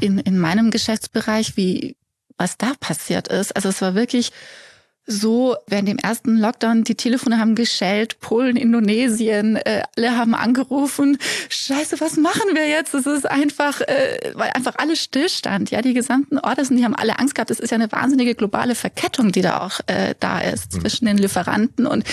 in, 0.02 0.20
in 0.20 0.38
meinem 0.38 0.72
Geschäftsbereich, 0.72 1.56
wie 1.58 1.96
was 2.38 2.58
da 2.58 2.74
passiert 2.80 3.28
ist. 3.28 3.56
Also 3.56 3.70
es 3.70 3.82
war 3.82 3.96
wirklich 3.96 4.32
so 5.08 5.56
während 5.68 5.88
dem 5.88 5.98
ersten 5.98 6.38
Lockdown, 6.38 6.84
die 6.84 6.96
Telefone 6.96 7.40
haben 7.40 7.56
geschellt, 7.56 8.20
Polen, 8.20 8.56
Indonesien, 8.56 9.56
äh, 9.56 9.84
alle 9.98 10.18
haben 10.18 10.36
angerufen, 10.36 11.18
scheiße, 11.50 12.00
was 12.00 12.18
machen 12.18 12.54
wir 12.54 12.68
jetzt? 12.68 12.94
Es 12.94 13.06
ist 13.06 13.30
einfach, 13.30 13.82
äh, 13.82 14.32
weil 14.36 14.52
einfach 14.52 14.76
alles 14.78 15.02
stillstand. 15.02 15.72
Ja, 15.72 15.82
die 15.82 15.94
gesamten 15.94 16.38
Orders, 16.40 16.70
die 16.70 16.86
haben 16.86 16.96
alle 16.96 17.20
Angst 17.20 17.36
gehabt. 17.36 17.52
Es 17.52 17.60
ist 17.60 17.72
ja 17.72 17.76
eine 17.76 17.92
wahnsinnige 17.92 18.36
globale 18.36 18.76
Verkettung, 18.76 19.32
die 19.32 19.42
da 19.42 19.62
auch 19.62 19.80
äh, 19.88 20.14
da 20.20 20.40
ist 20.40 20.74
mhm. 20.74 20.82
zwischen 20.82 21.06
den 21.06 21.18
Lieferanten 21.18 21.88
und 21.88 22.04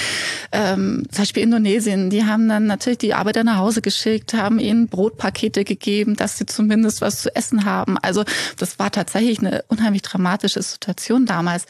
ähm, 0.53 1.05
zum 1.11 1.23
Beispiel 1.23 1.43
Indonesien. 1.43 2.11
Die 2.11 2.25
haben 2.25 2.49
dann 2.49 2.67
natürlich 2.67 2.99
die 2.99 3.15
Arbeiter 3.15 3.45
nach 3.45 3.59
Hause 3.59 3.83
geschickt, 3.83 4.35
haben 4.35 4.59
ihnen 4.59 4.89
Brotpakete 4.89 5.65
gegeben, 5.65 6.17
dass 6.17 6.39
sie 6.39 6.47
zumindest 6.47 7.01
was 7.01 7.21
zu 7.21 7.35
essen 7.37 7.65
haben. 7.65 7.99
Also 7.99 8.25
das 8.57 8.79
war 8.79 8.91
tatsächlich 8.91 9.41
eine 9.41 9.63
unheimlich 9.69 10.03
dramatische 10.03 10.63
Situation 10.63 11.27
damals. 11.27 11.67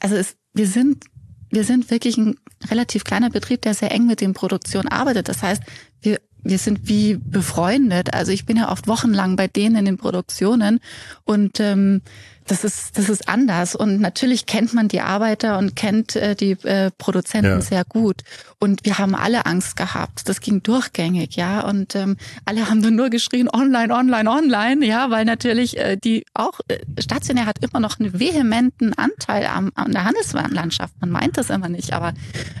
Also 0.00 0.16
es 0.16 0.36
wir 0.54 0.66
sind, 0.66 1.04
wir 1.50 1.64
sind 1.64 1.90
wirklich 1.90 2.16
ein 2.16 2.36
relativ 2.70 3.04
kleiner 3.04 3.30
Betrieb, 3.30 3.62
der 3.62 3.74
sehr 3.74 3.92
eng 3.92 4.06
mit 4.06 4.20
den 4.20 4.34
Produktionen 4.34 4.88
arbeitet. 4.88 5.28
Das 5.28 5.42
heißt, 5.42 5.62
wir, 6.00 6.20
wir 6.42 6.58
sind 6.58 6.88
wie 6.88 7.16
befreundet. 7.16 8.14
Also 8.14 8.32
ich 8.32 8.46
bin 8.46 8.56
ja 8.56 8.70
oft 8.70 8.86
wochenlang 8.86 9.36
bei 9.36 9.48
denen 9.48 9.76
in 9.76 9.84
den 9.84 9.98
Produktionen 9.98 10.80
und 11.24 11.60
ähm, 11.60 12.02
das 12.46 12.64
ist, 12.64 12.98
das 12.98 13.08
ist 13.08 13.28
anders. 13.28 13.74
Und 13.74 14.00
natürlich 14.00 14.46
kennt 14.46 14.74
man 14.74 14.88
die 14.88 15.00
Arbeiter 15.00 15.58
und 15.58 15.76
kennt 15.76 16.16
äh, 16.16 16.34
die 16.34 16.52
äh, 16.62 16.90
Produzenten 16.98 17.50
ja. 17.50 17.60
sehr 17.60 17.84
gut. 17.84 18.22
Und 18.58 18.84
wir 18.84 18.98
haben 18.98 19.14
alle 19.14 19.46
Angst 19.46 19.76
gehabt. 19.76 20.28
Das 20.28 20.40
ging 20.40 20.62
durchgängig, 20.62 21.36
ja. 21.36 21.60
Und 21.60 21.94
ähm, 21.94 22.16
alle 22.44 22.68
haben 22.68 22.82
dann 22.82 22.96
nur 22.96 23.10
geschrien, 23.10 23.48
online, 23.48 23.94
online, 23.94 24.30
online, 24.30 24.86
ja, 24.86 25.10
weil 25.10 25.24
natürlich 25.24 25.78
äh, 25.78 25.96
die 25.96 26.24
auch 26.34 26.60
äh, 26.68 26.78
stationär 26.98 27.46
hat 27.46 27.58
immer 27.60 27.80
noch 27.80 27.98
einen 27.98 28.18
vehementen 28.18 28.92
Anteil 28.94 29.46
am, 29.46 29.70
an 29.74 29.92
der 29.92 30.04
Handelswarenlandschaft. 30.04 30.94
Man 31.00 31.10
meint 31.10 31.36
das 31.36 31.50
immer 31.50 31.68
nicht, 31.68 31.92
aber 31.92 32.14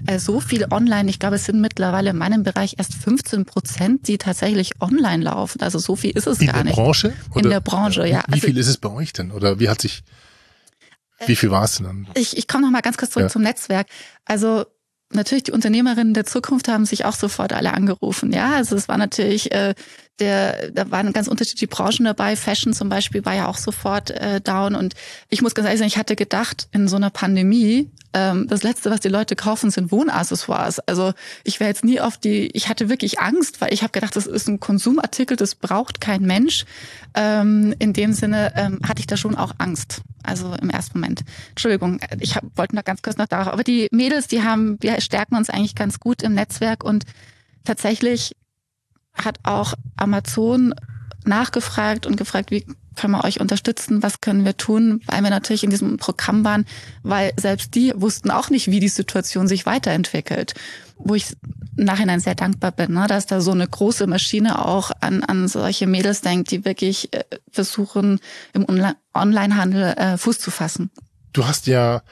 äh, 0.06 0.18
so 0.18 0.40
viel 0.40 0.66
online, 0.70 1.08
ich 1.10 1.18
glaube, 1.18 1.36
es 1.36 1.44
sind 1.44 1.60
mittlerweile 1.60 2.10
in 2.10 2.16
meinem 2.16 2.42
Bereich 2.42 2.74
erst 2.78 2.94
15 2.94 3.44
Prozent, 3.44 4.08
die 4.08 4.18
tatsächlich 4.18 4.72
online 4.80 5.24
laufen. 5.24 5.62
Also 5.62 5.78
so 5.78 5.96
viel 5.96 6.10
ist 6.10 6.26
es 6.26 6.40
in 6.40 6.48
gar 6.48 6.64
nicht. 6.64 6.72
In 6.72 6.76
der 6.76 6.82
Branche? 6.82 7.12
In 7.34 7.50
der 7.50 7.60
Branche, 7.60 8.06
ja. 8.06 8.24
Wie 8.28 8.34
also, 8.34 8.46
viel 8.46 8.58
ist 8.58 8.68
es 8.68 8.78
bei 8.78 8.90
euch 8.90 9.12
denn? 9.12 9.30
Oder 9.30 9.58
wie 9.58 9.68
hat 9.74 9.82
sich, 9.82 10.02
wie 11.26 11.36
viel 11.36 11.50
war 11.50 11.64
es 11.64 11.76
denn 11.76 11.86
dann? 11.86 12.08
Ich, 12.14 12.36
ich 12.36 12.48
komme 12.48 12.64
noch 12.64 12.70
mal 12.70 12.82
ganz 12.82 12.96
kurz 12.96 13.12
zurück 13.12 13.26
ja. 13.26 13.30
zum 13.30 13.42
Netzwerk. 13.42 13.86
Also 14.24 14.64
natürlich 15.12 15.44
die 15.44 15.52
Unternehmerinnen 15.52 16.14
der 16.14 16.26
Zukunft 16.26 16.68
haben 16.68 16.86
sich 16.86 17.04
auch 17.04 17.14
sofort 17.14 17.52
alle 17.52 17.72
angerufen. 17.72 18.32
Ja, 18.32 18.54
also 18.54 18.76
es 18.76 18.88
war 18.88 18.98
natürlich 18.98 19.52
äh, 19.52 19.74
der, 20.20 20.70
da 20.70 20.90
waren 20.90 21.12
ganz 21.12 21.26
unterschiedliche 21.26 21.66
Branchen 21.66 22.04
dabei. 22.04 22.36
Fashion 22.36 22.72
zum 22.72 22.88
Beispiel 22.88 23.24
war 23.24 23.34
ja 23.34 23.48
auch 23.48 23.56
sofort 23.56 24.10
äh, 24.10 24.40
down. 24.40 24.74
Und 24.74 24.94
ich 25.28 25.42
muss 25.42 25.54
ganz 25.54 25.66
ehrlich 25.66 25.80
sagen, 25.80 25.88
ich 25.88 25.98
hatte 25.98 26.14
gedacht, 26.16 26.68
in 26.72 26.86
so 26.86 26.96
einer 26.96 27.10
Pandemie, 27.10 27.90
ähm, 28.12 28.46
das 28.48 28.62
Letzte, 28.62 28.90
was 28.90 29.00
die 29.00 29.08
Leute 29.08 29.34
kaufen, 29.34 29.70
sind 29.70 29.90
Wohnaccessoires. 29.90 30.78
Also 30.80 31.12
ich 31.42 31.58
wäre 31.58 31.68
jetzt 31.68 31.84
nie 31.84 32.00
auf 32.00 32.16
die, 32.16 32.46
ich 32.52 32.68
hatte 32.68 32.88
wirklich 32.88 33.18
Angst, 33.18 33.60
weil 33.60 33.72
ich 33.74 33.82
habe 33.82 33.90
gedacht, 33.90 34.14
das 34.14 34.26
ist 34.26 34.48
ein 34.48 34.60
Konsumartikel, 34.60 35.36
das 35.36 35.56
braucht 35.56 36.00
kein 36.00 36.22
Mensch. 36.22 36.64
Ähm, 37.14 37.74
in 37.80 37.92
dem 37.92 38.12
Sinne 38.12 38.52
ähm, 38.56 38.80
hatte 38.86 39.00
ich 39.00 39.08
da 39.08 39.16
schon 39.16 39.34
auch 39.34 39.52
Angst. 39.58 40.02
Also 40.22 40.54
im 40.54 40.70
ersten 40.70 41.00
Moment. 41.00 41.22
Entschuldigung, 41.50 42.00
ich 42.20 42.36
hab, 42.36 42.44
wollte 42.56 42.76
noch 42.76 42.84
ganz 42.84 43.02
kurz 43.02 43.16
noch 43.16 43.26
darauf. 43.26 43.52
Aber 43.52 43.64
die 43.64 43.88
Mädels, 43.90 44.28
die 44.28 44.42
haben, 44.42 44.78
wir 44.80 45.00
stärken 45.00 45.34
uns 45.34 45.50
eigentlich 45.50 45.74
ganz 45.74 45.98
gut 45.98 46.22
im 46.22 46.34
Netzwerk 46.34 46.84
und 46.84 47.04
tatsächlich 47.64 48.36
hat 49.14 49.38
auch 49.42 49.74
Amazon 49.96 50.74
nachgefragt 51.24 52.06
und 52.06 52.16
gefragt, 52.16 52.50
wie 52.50 52.66
können 52.96 53.12
wir 53.12 53.24
euch 53.24 53.40
unterstützen, 53.40 54.02
was 54.02 54.20
können 54.20 54.44
wir 54.44 54.56
tun, 54.56 55.00
weil 55.06 55.22
wir 55.22 55.30
natürlich 55.30 55.64
in 55.64 55.70
diesem 55.70 55.96
Programm 55.96 56.44
waren, 56.44 56.64
weil 57.02 57.32
selbst 57.36 57.74
die 57.74 57.92
wussten 57.96 58.30
auch 58.30 58.50
nicht, 58.50 58.70
wie 58.70 58.80
die 58.80 58.88
Situation 58.88 59.48
sich 59.48 59.66
weiterentwickelt. 59.66 60.54
Wo 60.96 61.14
ich 61.14 61.34
im 61.76 61.84
Nachhinein 61.84 62.20
sehr 62.20 62.36
dankbar 62.36 62.70
bin, 62.70 62.92
ne, 62.92 63.06
dass 63.08 63.26
da 63.26 63.40
so 63.40 63.50
eine 63.50 63.66
große 63.66 64.06
Maschine 64.06 64.64
auch 64.64 64.92
an, 65.00 65.24
an 65.24 65.48
solche 65.48 65.88
Mädels 65.88 66.20
denkt, 66.20 66.52
die 66.52 66.64
wirklich 66.64 67.12
äh, 67.12 67.24
versuchen, 67.50 68.20
im 68.52 68.64
Onlinehandel 69.12 69.82
äh, 69.82 70.16
Fuß 70.16 70.38
zu 70.38 70.52
fassen. 70.52 70.90
Du 71.32 71.46
hast 71.46 71.66
ja 71.66 72.02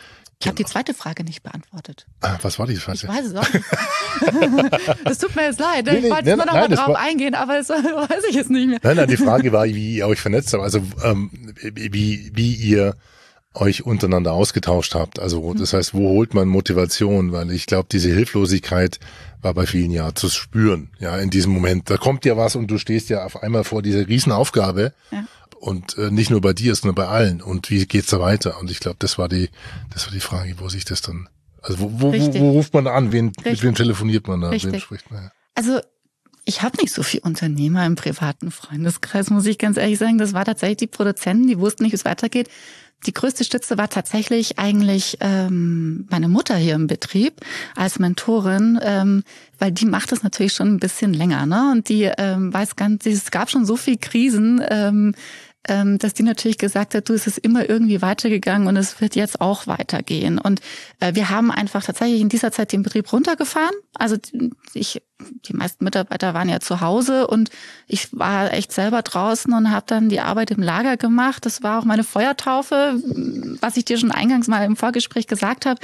ich 0.43 0.49
habe 0.49 0.57
die 0.57 0.65
zweite 0.65 0.93
Frage 0.93 1.23
nicht 1.23 1.45
beantwortet. 1.45 2.05
Ah, 2.21 2.37
was 2.43 2.59
war 2.59 2.67
die 2.67 2.75
zweite? 2.75 3.07
Ich 3.07 3.09
weiß 3.09 3.27
es 3.27 3.35
auch 3.37 3.53
nicht. 3.53 3.65
Es 5.05 5.19
tut 5.19 5.37
mir 5.37 5.45
jetzt 5.45 5.61
leid. 5.61 5.87
Nee, 5.87 5.99
ich 5.99 6.11
wollte 6.11 6.25
nee, 6.25 6.37
mal 6.37 6.47
drauf 6.47 6.89
war, 6.89 6.99
eingehen, 6.99 7.35
aber 7.35 7.59
das 7.59 7.69
weiß 7.71 8.25
ich 8.29 8.35
jetzt 8.35 8.51
nicht 8.51 8.69
mehr. 8.69 8.81
Nein, 8.83 8.97
nein, 8.97 9.09
die 9.09 9.17
Frage 9.17 9.53
war, 9.53 9.65
wie 9.67 9.97
ihr 9.97 10.07
euch 10.09 10.21
vernetzt 10.21 10.53
habt. 10.53 10.63
Also 10.65 10.83
ähm, 11.05 11.31
wie, 11.63 12.33
wie 12.35 12.55
ihr 12.55 12.97
euch 13.55 13.85
untereinander 13.85 14.33
ausgetauscht 14.33 14.95
habt. 14.95 15.21
Also 15.21 15.55
das 15.55 15.75
heißt, 15.75 15.95
wo 15.95 16.09
holt 16.09 16.35
man 16.35 16.49
Motivation? 16.49 17.31
Weil 17.33 17.51
ich 17.53 17.67
glaube, 17.67 17.87
diese 17.93 18.09
Hilflosigkeit 18.09 18.99
war 19.43 19.55
bei 19.55 19.67
vielen 19.67 19.93
ja 19.93 20.13
zu 20.15 20.29
spüren, 20.29 20.91
ja, 20.99 21.19
in 21.19 21.31
diesem 21.31 21.53
Moment. 21.53 21.89
Da 21.89 21.99
kommt 21.99 22.25
ja 22.25 22.37
was 22.37 22.57
und 22.57 22.69
du 22.69 22.79
stehst 22.79 23.11
ja 23.11 23.25
auf 23.25 23.43
einmal 23.43 23.65
vor 23.65 23.83
dieser 23.83 24.09
Riesenaufgabe. 24.09 24.93
Ja 25.13 25.25
und 25.63 25.97
äh, 25.97 26.11
nicht 26.11 26.29
nur 26.29 26.41
bei 26.41 26.53
dir, 26.53 26.75
sondern 26.75 26.97
bei 26.97 27.07
allen. 27.07 27.41
Und 27.41 27.71
wie 27.71 27.87
geht's 27.87 28.09
da 28.09 28.19
weiter? 28.19 28.59
Und 28.59 28.69
ich 28.71 28.81
glaube, 28.81 28.97
das 28.99 29.17
war 29.17 29.29
die, 29.29 29.49
das 29.93 30.07
war 30.07 30.13
die 30.13 30.21
Frage, 30.21 30.57
wo 30.59 30.69
sich 30.69 30.85
das 30.85 31.03
dann, 31.03 31.29
also 31.63 31.79
wo, 31.79 31.93
wo, 31.93 32.13
wo, 32.13 32.35
wo 32.35 32.51
ruft 32.51 32.75
man 32.75 32.89
an? 32.89 33.13
Wen, 33.13 33.31
mit 33.45 33.63
wem 33.63 33.75
telefoniert 33.77 34.27
man 34.27 34.41
da? 34.41 34.49
Richtig. 34.49 34.73
Wem 34.73 34.81
spricht 34.81 35.11
man? 35.13 35.23
Ja. 35.23 35.33
Also 35.55 35.79
ich 36.45 36.63
habe 36.63 36.79
nicht 36.79 36.93
so 36.93 37.05
viel 37.05 37.21
Unternehmer 37.21 37.87
im 37.87 37.95
privaten 37.95 38.51
Freundeskreis, 38.51 39.31
muss 39.31 39.47
ich 39.47 39.57
ganz 39.57 39.77
ehrlich 39.77 40.01
sagen. 40.01 40.19
Das 40.19 40.33
war 40.33 40.45
tatsächlich 40.45 40.79
die 40.79 40.87
Produzenten, 40.89 41.47
die 41.47 41.61
wussten 41.61 41.85
nicht, 41.85 41.93
wie 41.93 41.97
es 41.97 42.05
weitergeht. 42.05 42.49
Die 43.07 43.13
größte 43.13 43.45
Stütze 43.45 43.79
war 43.79 43.89
tatsächlich 43.89 44.59
eigentlich 44.59 45.19
ähm, 45.21 46.07
meine 46.11 46.27
Mutter 46.27 46.57
hier 46.57 46.75
im 46.75 46.89
Betrieb 46.89 47.35
als 47.77 48.01
Mentorin, 48.01 48.81
ähm, 48.83 49.23
weil 49.61 49.71
die 49.71 49.87
macht 49.87 50.11
es 50.11 50.25
natürlich 50.25 50.53
schon 50.55 50.75
ein 50.75 50.81
bisschen 50.81 51.15
länger, 51.15 51.47
ne? 51.47 51.71
Und 51.73 51.89
die 51.89 52.11
ähm, 52.19 52.53
weiß 52.53 52.75
ganz, 52.75 53.07
es 53.07 53.31
gab 53.31 53.51
schon 53.51 53.65
so 53.65 53.77
viel 53.77 53.97
Krisen. 53.97 54.61
Ähm, 54.69 55.15
dass 55.65 56.15
die 56.15 56.25
natürlich 56.25 56.59
gesagt 56.59 56.95
hat, 56.95 57.09
du, 57.09 57.15
es 57.15 57.29
ist 57.29 57.39
immer 57.39 57.69
irgendwie 57.69 58.03
weitergegangen 58.03 58.67
und 58.67 58.77
es 58.77 59.01
wird 59.01 59.15
jetzt 59.15 59.41
auch 59.41 59.69
weitergehen. 59.69 60.39
Und 60.39 60.61
äh, 60.99 61.15
wir 61.15 61.31
haben 61.31 61.53
einfach 61.53 61.85
tatsächlich 61.85 62.21
in 62.21 62.29
dieser 62.29 62.51
Zeit 62.51 62.73
den 62.73 62.83
Betrieb 62.83 63.13
runtergefahren. 63.13 63.75
Also 63.95 64.17
ich, 64.75 65.03
die 65.47 65.53
meisten 65.53 65.85
Mitarbeiter 65.85 66.35
waren 66.35 66.49
ja 66.49 66.59
zu 66.59 66.81
Hause 66.81 67.29
und 67.29 67.51
ich 67.87 68.09
war 68.13 68.53
echt 68.53 68.73
selber 68.73 69.03
draußen 69.03 69.53
und 69.53 69.71
habe 69.71 69.87
dann 69.87 70.09
die 70.09 70.21
Arbeit 70.21 70.51
im 70.51 70.63
Lager 70.63 70.97
gemacht. 70.97 71.47
Das 71.47 71.63
war 71.63 71.79
auch 71.79 71.85
meine 71.85 72.03
Feuertaufe, 72.03 73.01
was 73.61 73.77
ich 73.77 73.85
dir 73.85 73.99
schon 73.99 74.11
eingangs 74.11 74.49
mal 74.49 74.65
im 74.65 74.77
Vorgespräch 74.77 75.29
gesagt 75.29 75.67
habe 75.67 75.81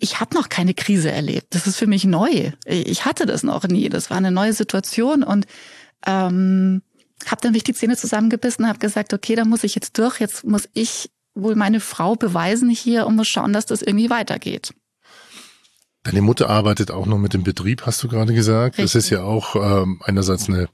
ich 0.00 0.20
habe 0.20 0.32
noch 0.36 0.48
keine 0.48 0.74
Krise 0.74 1.10
erlebt. 1.10 1.56
Das 1.56 1.66
ist 1.66 1.76
für 1.76 1.88
mich 1.88 2.04
neu. 2.04 2.52
Ich 2.64 3.04
hatte 3.04 3.26
das 3.26 3.42
noch 3.42 3.64
nie. 3.64 3.88
Das 3.88 4.10
war 4.10 4.16
eine 4.16 4.30
neue 4.30 4.52
Situation 4.52 5.24
und 5.24 5.46
ähm, 6.06 6.82
habe 7.26 7.40
dann 7.40 7.52
wirklich 7.52 7.64
die 7.64 7.74
Zähne 7.74 7.96
zusammengebissen 7.96 8.64
und 8.64 8.68
habe 8.68 8.78
gesagt, 8.78 9.12
okay, 9.12 9.34
da 9.34 9.44
muss 9.44 9.64
ich 9.64 9.74
jetzt 9.74 9.98
durch. 9.98 10.20
Jetzt 10.20 10.44
muss 10.44 10.68
ich 10.72 11.10
wohl 11.34 11.54
meine 11.54 11.80
Frau 11.80 12.14
beweisen 12.16 12.70
hier 12.70 13.06
und 13.06 13.16
muss 13.16 13.28
schauen, 13.28 13.52
dass 13.52 13.66
das 13.66 13.82
irgendwie 13.82 14.10
weitergeht. 14.10 14.74
Deine 16.04 16.22
Mutter 16.22 16.48
arbeitet 16.48 16.90
auch 16.90 17.06
noch 17.06 17.18
mit 17.18 17.34
dem 17.34 17.44
Betrieb, 17.44 17.84
hast 17.84 18.02
du 18.02 18.08
gerade 18.08 18.32
gesagt. 18.32 18.78
Richtig. 18.78 18.84
Das 18.84 18.94
ist 18.94 19.10
ja 19.10 19.22
auch 19.22 19.56
ähm, 19.56 20.00
einerseits 20.04 20.48
eine, 20.48 20.68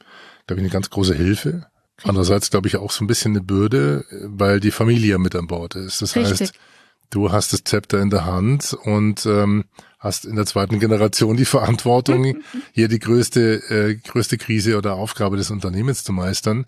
glaube 0.47 0.61
ich, 0.61 0.65
eine 0.65 0.69
ganz 0.69 0.91
große 0.91 1.15
Hilfe. 1.15 1.49
Richtig. 1.49 2.09
Andererseits, 2.09 2.51
glaube 2.51 2.69
ich, 2.69 2.77
auch 2.77 2.91
so 2.91 3.05
ein 3.05 3.07
bisschen 3.07 3.33
eine 3.33 3.41
Bürde, 3.41 4.05
weil 4.25 4.61
die 4.61 4.71
Familie 4.71 5.19
mit 5.19 5.35
an 5.35 5.47
Bord 5.47 5.75
ist. 5.77 6.03
Das 6.03 6.15
Richtig. 6.15 6.41
heißt, 6.41 6.55
du 7.15 7.31
hast 7.31 7.53
das 7.53 7.65
Zepter 7.65 8.01
in 8.01 8.11
der 8.11 8.25
Hand 8.25 8.75
und 8.85 9.25
ähm, 9.27 9.65
hast 9.99 10.25
in 10.25 10.37
der 10.37 10.47
zweiten 10.47 10.81
Generation 10.81 11.37
die 11.37 11.45
Verantwortung, 11.45 12.39
hier 12.73 12.89
die 12.89 12.99
größte, 12.99 13.55
äh, 13.71 13.95
größte 13.95 14.37
Krise 14.37 14.77
oder 14.77 14.95
Aufgabe 14.95 15.37
des 15.37 15.51
Unternehmens 15.51 16.03
zu 16.03 16.13
meistern. 16.13 16.67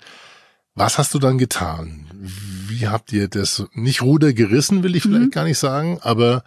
Was 0.74 0.98
hast 0.98 1.14
du 1.14 1.18
dann 1.18 1.38
getan? 1.38 2.06
Wie 2.12 2.86
habt 2.86 3.12
ihr 3.12 3.28
das 3.28 3.64
nicht 3.72 4.02
Ruder 4.02 4.32
gerissen, 4.32 4.82
will 4.82 4.94
ich 4.94 5.02
vielleicht 5.02 5.26
mhm. 5.26 5.30
gar 5.30 5.44
nicht 5.44 5.58
sagen, 5.58 5.98
aber 6.02 6.44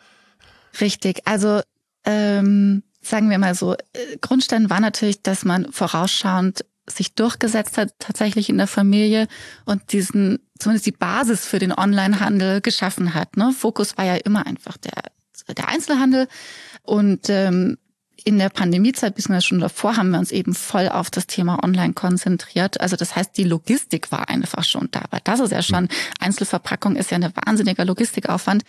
richtig. 0.80 1.22
Also 1.26 1.62
ähm, 2.06 2.84
sagen 3.02 3.30
wir 3.30 3.38
mal 3.38 3.56
so, 3.56 3.74
äh, 3.74 4.18
Grundstein 4.22 4.70
war 4.70 4.80
natürlich, 4.80 5.24
dass 5.24 5.46
man 5.46 5.72
vorausschauend 5.72 6.64
sich 6.92 7.16
durchgesetzt 7.16 7.78
hat, 7.78 7.94
tatsächlich 8.00 8.50
in 8.50 8.58
der 8.58 8.68
Familie 8.68 9.28
und 9.66 9.92
diesen, 9.92 10.40
zumindest 10.58 10.86
die 10.86 10.92
Basis 10.92 11.46
für 11.46 11.60
den 11.60 11.72
Onlinehandel 11.72 12.62
geschaffen 12.62 13.14
hat. 13.14 13.38
Ne? 13.38 13.54
Fokus 13.58 13.98
war 13.98 14.06
ja 14.06 14.16
immer 14.16 14.46
einfach 14.46 14.78
der, 14.78 15.04
der 15.54 15.68
Einzelhandel. 15.68 16.28
Und 16.84 17.30
ähm, 17.30 17.78
in 18.26 18.38
der 18.38 18.50
Pandemiezeit, 18.50 19.16
bis 19.16 19.30
schon 19.44 19.60
davor, 19.60 19.98
haben 19.98 20.12
wir 20.12 20.20
uns 20.20 20.32
eben 20.32 20.54
voll 20.54 20.90
auf 20.90 21.10
das 21.10 21.28
Thema 21.28 21.64
Online 21.64 21.94
konzentriert. 21.94 22.82
Also 22.82 22.96
das 22.96 23.16
heißt, 23.16 23.38
die 23.38 23.44
Logistik 23.44 24.12
war 24.12 24.30
einfach 24.30 24.64
schon 24.64 24.90
da. 24.92 25.04
Weil 25.10 25.22
das 25.24 25.40
ist 25.40 25.52
ja 25.52 25.62
schon, 25.62 25.88
Einzelverpackung 26.20 26.96
ist 26.96 27.12
ja 27.12 27.18
ein 27.18 27.32
wahnsinniger 27.46 27.86
Logistikaufwand. 27.86 28.64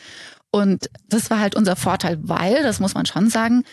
Und 0.50 0.90
das 1.08 1.30
war 1.30 1.40
halt 1.40 1.56
unser 1.56 1.76
Vorteil, 1.76 2.18
weil, 2.22 2.62
das 2.62 2.80
muss 2.80 2.94
man 2.94 3.06
schon 3.06 3.30
sagen, 3.30 3.64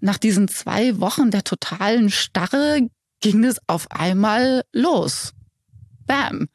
nach 0.00 0.18
diesen 0.18 0.48
zwei 0.48 1.00
Wochen 1.00 1.30
der 1.30 1.44
totalen 1.44 2.10
Starre 2.10 2.88
ging 3.20 3.44
es 3.44 3.58
auf 3.66 3.90
einmal 3.90 4.64
los. 4.72 5.32
Bam. 6.06 6.48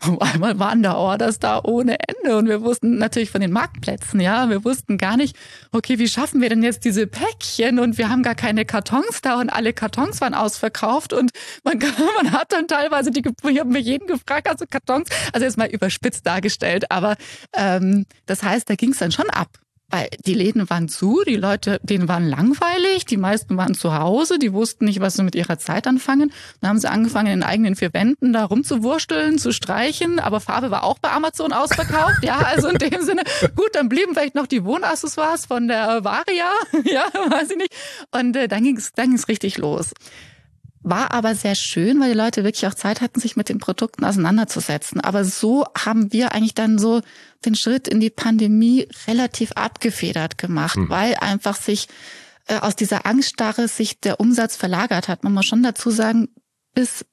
Auf 0.00 0.20
einmal 0.20 0.60
waren 0.60 0.82
da 0.82 0.94
Orders 0.94 1.40
da 1.40 1.60
ohne 1.64 1.96
Ende 1.98 2.36
und 2.36 2.46
wir 2.46 2.62
wussten 2.62 2.98
natürlich 2.98 3.30
von 3.30 3.40
den 3.40 3.50
Marktplätzen, 3.50 4.20
ja, 4.20 4.48
wir 4.48 4.64
wussten 4.64 4.96
gar 4.96 5.16
nicht, 5.16 5.36
okay, 5.72 5.98
wie 5.98 6.06
schaffen 6.06 6.40
wir 6.40 6.48
denn 6.48 6.62
jetzt 6.62 6.84
diese 6.84 7.08
Päckchen 7.08 7.80
und 7.80 7.98
wir 7.98 8.08
haben 8.08 8.22
gar 8.22 8.36
keine 8.36 8.64
Kartons 8.64 9.22
da 9.22 9.40
und 9.40 9.50
alle 9.50 9.72
Kartons 9.72 10.20
waren 10.20 10.34
ausverkauft 10.34 11.12
und 11.12 11.32
man, 11.64 11.78
man 12.22 12.30
hat 12.30 12.52
dann 12.52 12.68
teilweise 12.68 13.10
die, 13.10 13.24
ich 13.48 13.58
habe 13.58 13.70
mir 13.70 13.80
jeden 13.80 14.06
gefragt, 14.06 14.48
also 14.48 14.66
Kartons, 14.70 15.08
also 15.32 15.44
jetzt 15.44 15.58
mal 15.58 15.68
überspitzt 15.68 16.24
dargestellt, 16.24 16.92
aber 16.92 17.16
ähm, 17.56 18.06
das 18.26 18.44
heißt, 18.44 18.70
da 18.70 18.76
ging 18.76 18.92
es 18.92 18.98
dann 18.98 19.10
schon 19.10 19.28
ab. 19.30 19.48
Weil 19.90 20.08
die 20.26 20.34
Läden 20.34 20.68
waren 20.68 20.88
zu, 20.88 21.22
die 21.26 21.36
Leute, 21.36 21.80
denen 21.82 22.08
waren 22.08 22.28
langweilig, 22.28 23.06
die 23.06 23.16
meisten 23.16 23.56
waren 23.56 23.74
zu 23.74 23.94
Hause, 23.98 24.38
die 24.38 24.52
wussten 24.52 24.84
nicht, 24.84 25.00
was 25.00 25.14
sie 25.14 25.22
mit 25.22 25.34
ihrer 25.34 25.58
Zeit 25.58 25.86
anfangen. 25.86 26.30
Dann 26.60 26.70
haben 26.70 26.78
sie 26.78 26.90
angefangen, 26.90 27.32
in 27.32 27.42
eigenen 27.42 27.74
vier 27.74 27.94
Wänden 27.94 28.34
da 28.34 28.44
rumzuwursteln, 28.44 29.38
zu 29.38 29.50
streichen, 29.50 30.18
aber 30.18 30.40
Farbe 30.40 30.70
war 30.70 30.84
auch 30.84 30.98
bei 30.98 31.10
Amazon 31.10 31.52
ausverkauft. 31.54 32.22
ja, 32.22 32.36
also 32.36 32.68
in 32.68 32.76
dem 32.76 33.00
Sinne, 33.02 33.22
gut, 33.56 33.70
dann 33.72 33.88
blieben 33.88 34.12
vielleicht 34.12 34.34
noch 34.34 34.46
die 34.46 34.62
Wohnaccessoires 34.62 35.46
von 35.46 35.68
der 35.68 36.04
Varia, 36.04 36.50
ja, 36.84 37.04
weiß 37.30 37.50
ich 37.52 37.56
nicht. 37.56 37.74
Und 38.10 38.36
äh, 38.36 38.46
dann 38.46 38.64
ging 38.64 38.76
es 38.76 38.92
dann 38.92 39.08
ging's 39.08 39.28
richtig 39.28 39.56
los. 39.56 39.94
War 40.82 41.12
aber 41.12 41.34
sehr 41.34 41.54
schön, 41.54 42.00
weil 42.00 42.12
die 42.12 42.18
Leute 42.18 42.44
wirklich 42.44 42.66
auch 42.66 42.74
Zeit 42.74 43.00
hatten, 43.00 43.20
sich 43.20 43.36
mit 43.36 43.48
den 43.48 43.58
Produkten 43.58 44.04
auseinanderzusetzen. 44.04 45.00
Aber 45.00 45.24
so 45.24 45.64
haben 45.76 46.12
wir 46.12 46.32
eigentlich 46.32 46.54
dann 46.54 46.78
so 46.78 47.02
den 47.44 47.54
Schritt 47.54 47.88
in 47.88 48.00
die 48.00 48.10
Pandemie 48.10 48.88
relativ 49.06 49.52
abgefedert 49.52 50.38
gemacht, 50.38 50.76
hm. 50.76 50.88
weil 50.88 51.14
einfach 51.16 51.56
sich 51.56 51.88
äh, 52.46 52.58
aus 52.58 52.76
dieser 52.76 53.06
Angststarre 53.06 53.68
sich 53.68 54.00
der 54.00 54.20
Umsatz 54.20 54.56
verlagert 54.56 55.08
hat. 55.08 55.24
Man 55.24 55.34
muss 55.34 55.46
schon 55.46 55.62
dazu 55.62 55.90
sagen, 55.90 56.28
bis 56.74 57.04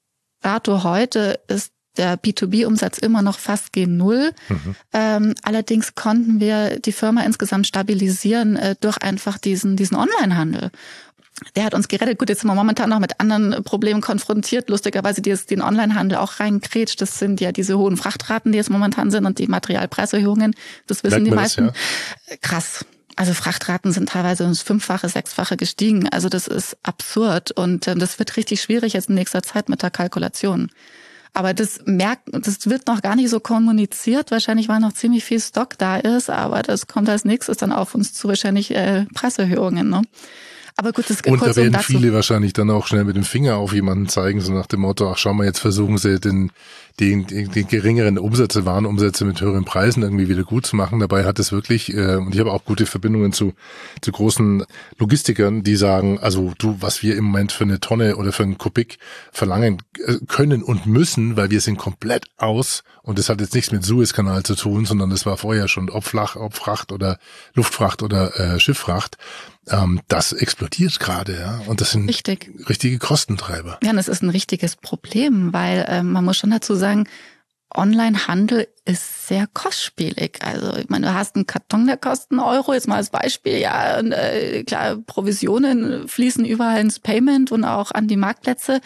dato 0.41 0.83
heute 0.83 1.39
ist 1.47 1.71
der 1.97 2.19
B2B-Umsatz 2.19 2.97
immer 2.97 3.21
noch 3.21 3.39
fast 3.39 3.71
gen 3.73 3.97
Null. 3.97 4.31
Mhm. 4.49 4.75
Ähm, 4.93 5.35
allerdings 5.43 5.95
konnten 5.95 6.39
wir 6.39 6.79
die 6.79 6.91
Firma 6.91 7.23
insgesamt 7.23 7.67
stabilisieren 7.67 8.55
äh, 8.57 8.75
durch 8.79 8.97
einfach 8.97 9.37
diesen, 9.37 9.77
diesen 9.77 9.95
Online-Handel 9.95 10.71
der 11.55 11.65
hat 11.65 11.73
uns 11.73 11.87
gerettet. 11.87 12.17
Gut, 12.17 12.29
jetzt 12.29 12.41
sind 12.41 12.49
wir 12.49 12.55
momentan 12.55 12.89
noch 12.89 12.99
mit 12.99 13.19
anderen 13.19 13.63
Problemen 13.63 14.01
konfrontiert. 14.01 14.69
Lustigerweise, 14.69 15.21
die 15.21 15.29
jetzt 15.29 15.51
den 15.51 15.61
Onlinehandel 15.61 16.17
auch 16.17 16.39
reingrätscht. 16.39 17.01
Das 17.01 17.19
sind 17.19 17.41
ja 17.41 17.51
diese 17.51 17.77
hohen 17.77 17.97
Frachtraten, 17.97 18.51
die 18.51 18.57
jetzt 18.57 18.69
momentan 18.69 19.11
sind 19.11 19.25
und 19.25 19.39
die 19.39 19.47
Materialpreiserhöhungen. 19.47 20.55
Das 20.87 21.03
wissen 21.03 21.23
Merkt 21.23 21.27
die 21.27 21.35
meisten. 21.35 21.65
Das, 21.67 21.75
ja? 22.29 22.37
Krass. 22.41 22.85
Also 23.17 23.33
Frachtraten 23.33 23.91
sind 23.91 24.09
teilweise 24.09 24.43
ins 24.43 24.61
Fünffache, 24.61 25.07
Sechsfache 25.07 25.57
gestiegen. 25.57 26.09
Also 26.09 26.29
das 26.29 26.47
ist 26.47 26.77
absurd 26.83 27.51
und 27.51 27.87
äh, 27.87 27.95
das 27.95 28.19
wird 28.19 28.35
richtig 28.37 28.61
schwierig 28.61 28.93
jetzt 28.93 29.09
in 29.09 29.15
nächster 29.15 29.41
Zeit 29.41 29.69
mit 29.69 29.81
der 29.81 29.91
Kalkulation. 29.91 30.69
Aber 31.33 31.53
das 31.53 31.81
merkt, 31.85 32.29
das 32.31 32.69
wird 32.69 32.87
noch 32.87 33.01
gar 33.01 33.17
nicht 33.17 33.29
so 33.29 33.41
kommuniziert. 33.41 34.31
Wahrscheinlich, 34.31 34.69
weil 34.69 34.79
noch 34.79 34.93
ziemlich 34.93 35.25
viel 35.25 35.41
Stock 35.41 35.77
da 35.77 35.97
ist, 35.97 36.29
aber 36.29 36.61
das 36.61 36.87
kommt 36.87 37.09
als 37.09 37.25
nächstes 37.25 37.57
dann 37.57 37.73
auf 37.73 37.93
uns 37.93 38.13
zu, 38.13 38.29
wahrscheinlich 38.29 38.71
äh, 38.71 39.05
Preiserhöhungen. 39.13 39.89
Ne? 39.89 40.01
Aber 40.77 40.91
gut, 40.91 41.09
das 41.09 41.21
Und 41.21 41.41
da 41.41 41.55
werden 41.55 41.71
dazu. 41.71 41.85
viele 41.85 42.13
wahrscheinlich 42.13 42.51
dann 42.51 42.69
auch 42.69 42.85
schnell 42.85 43.05
mit 43.05 43.15
dem 43.15 43.23
Finger 43.23 43.55
auf 43.55 43.73
jemanden 43.73 44.09
zeigen, 44.09 44.41
so 44.41 44.51
nach 44.51 44.65
dem 44.65 44.81
Motto, 44.81 45.09
ach 45.09 45.17
schau 45.17 45.33
mal, 45.33 45.45
jetzt 45.45 45.59
versuchen 45.59 45.97
sie 45.97 46.19
den, 46.19 46.51
den, 46.99 47.25
den, 47.27 47.49
den 47.49 47.67
geringeren 47.67 48.17
Umsätze, 48.17 48.65
Warenumsätze 48.65 49.23
mit 49.23 49.39
höheren 49.39 49.63
Preisen 49.63 50.03
irgendwie 50.03 50.27
wieder 50.27 50.43
gut 50.43 50.65
zu 50.65 50.75
machen. 50.75 50.99
Dabei 50.99 51.23
hat 51.23 51.39
es 51.39 51.53
wirklich, 51.53 51.93
äh, 51.93 52.17
und 52.17 52.33
ich 52.33 52.41
habe 52.41 52.51
auch 52.51 52.65
gute 52.65 52.85
Verbindungen 52.85 53.31
zu, 53.31 53.53
zu 54.01 54.11
großen 54.11 54.65
Logistikern, 54.97 55.63
die 55.63 55.77
sagen, 55.77 56.19
also 56.19 56.53
du, 56.57 56.75
was 56.81 57.01
wir 57.03 57.15
im 57.15 57.23
Moment 57.23 57.53
für 57.53 57.63
eine 57.63 57.79
Tonne 57.79 58.17
oder 58.17 58.33
für 58.33 58.43
einen 58.43 58.57
Kubik 58.57 58.97
verlangen 59.31 59.81
äh, 60.05 60.15
können 60.27 60.61
und 60.61 60.87
müssen, 60.87 61.37
weil 61.37 61.51
wir 61.51 61.61
sind 61.61 61.77
komplett 61.77 62.25
aus 62.35 62.83
und 63.01 63.17
das 63.17 63.29
hat 63.29 63.39
jetzt 63.39 63.55
nichts 63.55 63.71
mit 63.71 63.85
Suezkanal 63.85 64.43
zu 64.43 64.55
tun, 64.55 64.85
sondern 64.85 65.09
das 65.09 65.25
war 65.25 65.37
vorher 65.37 65.69
schon 65.69 65.89
ob 65.89 66.03
Flach, 66.03 66.35
ob 66.35 66.53
Fracht 66.53 66.91
oder 66.91 67.17
Luftfracht 67.53 68.03
oder 68.03 68.37
äh, 68.39 68.59
Schifffracht 68.59 69.17
ähm, 69.69 70.01
das 70.07 70.33
explodiert 70.33 70.99
gerade, 70.99 71.37
ja. 71.37 71.61
Und 71.67 71.81
das 71.81 71.91
sind 71.91 72.07
Richtig. 72.07 72.51
richtige 72.69 72.99
Kostentreiber. 72.99 73.79
Ja, 73.83 73.91
und 73.91 73.97
das 73.97 74.07
ist 74.07 74.21
ein 74.21 74.29
richtiges 74.29 74.75
Problem, 74.75 75.53
weil 75.53 75.85
äh, 75.87 76.03
man 76.03 76.25
muss 76.25 76.37
schon 76.37 76.51
dazu 76.51 76.75
sagen, 76.75 77.07
Onlinehandel 77.77 78.67
ist 78.85 79.27
sehr 79.27 79.47
kostspielig. 79.47 80.39
Also 80.43 80.75
ich 80.77 80.89
meine, 80.89 81.07
du 81.07 81.13
hast 81.13 81.35
einen 81.35 81.47
Karton, 81.47 81.87
der 81.87 81.97
kostet 81.97 82.31
einen 82.31 82.39
Euro, 82.39 82.73
jetzt 82.73 82.87
mal 82.87 82.97
als 82.97 83.09
Beispiel. 83.09 83.57
Ja, 83.57 83.99
und, 83.99 84.11
äh, 84.11 84.63
klar, 84.63 84.97
Provisionen 84.97 86.07
fließen 86.07 86.45
überall 86.45 86.81
ins 86.81 86.99
Payment 86.99 87.51
und 87.51 87.63
auch 87.63 87.91
an 87.91 88.07
die 88.07 88.15
Marktplätze. 88.15 88.81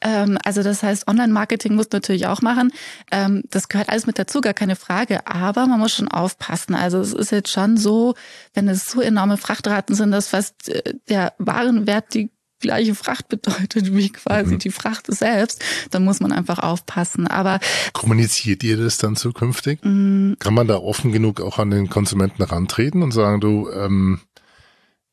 Ähm, 0.00 0.38
also 0.44 0.62
das 0.64 0.82
heißt, 0.82 1.06
Online-Marketing 1.06 1.76
muss 1.76 1.86
natürlich 1.92 2.26
auch 2.26 2.42
machen. 2.42 2.72
Ähm, 3.12 3.44
das 3.50 3.68
gehört 3.68 3.90
alles 3.90 4.06
mit 4.06 4.18
dazu, 4.18 4.40
gar 4.40 4.54
keine 4.54 4.74
Frage. 4.74 5.26
Aber 5.26 5.66
man 5.66 5.78
muss 5.78 5.92
schon 5.92 6.08
aufpassen. 6.08 6.74
Also 6.74 6.98
es 6.98 7.12
ist 7.12 7.30
jetzt 7.30 7.50
schon 7.50 7.76
so, 7.76 8.14
wenn 8.54 8.68
es 8.68 8.86
so 8.86 9.00
enorme 9.00 9.36
Frachtraten 9.36 9.94
sind, 9.94 10.10
dass 10.10 10.28
fast 10.28 10.68
äh, 10.68 10.94
der 11.08 11.32
Warenwert 11.38 12.14
die 12.14 12.33
gleiche 12.64 12.94
Fracht 12.94 13.28
bedeutet 13.28 13.94
wie 13.94 14.10
quasi 14.10 14.54
mhm. 14.54 14.58
die 14.58 14.70
Fracht 14.70 15.06
selbst, 15.06 15.62
dann 15.90 16.04
muss 16.04 16.20
man 16.20 16.32
einfach 16.32 16.58
aufpassen. 16.58 17.26
Aber 17.26 17.60
kommuniziert 17.92 18.64
ihr 18.64 18.76
das 18.76 18.98
dann 18.98 19.16
zukünftig? 19.16 19.84
Mhm. 19.84 20.36
Kann 20.38 20.54
man 20.54 20.66
da 20.66 20.76
offen 20.76 21.12
genug 21.12 21.40
auch 21.40 21.58
an 21.58 21.70
den 21.70 21.90
Konsumenten 21.90 22.42
rantreten 22.42 23.02
und 23.02 23.12
sagen, 23.12 23.40
du, 23.40 23.70
ähm, 23.70 24.20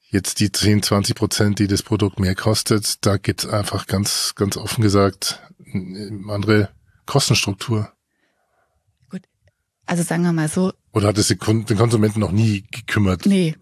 jetzt 0.10 0.40
die 0.40 0.52
10, 0.52 0.82
20 0.82 1.16
Prozent, 1.16 1.60
die 1.60 1.68
das 1.68 1.84
Produkt 1.84 2.20
mehr 2.20 2.36
kostet, 2.36 3.06
da 3.06 3.18
gibt's 3.18 3.46
einfach 3.46 3.86
ganz, 3.86 4.34
ganz 4.36 4.58
offen 4.58 4.82
gesagt 4.82 5.42
eine 5.74 6.24
andere 6.30 6.70
Kostenstruktur. 7.06 7.92
Gut. 9.10 9.22
Also 9.86 10.04
sagen 10.04 10.24
wir 10.24 10.34
mal 10.34 10.50
so. 10.50 10.74
Oder 10.94 11.10
hat 11.10 11.18
es 11.18 11.28
den 11.28 11.38
Konsumenten 11.40 12.20
noch 12.20 12.32
nie 12.32 12.66
gekümmert? 12.72 13.26
Nee, 13.26 13.56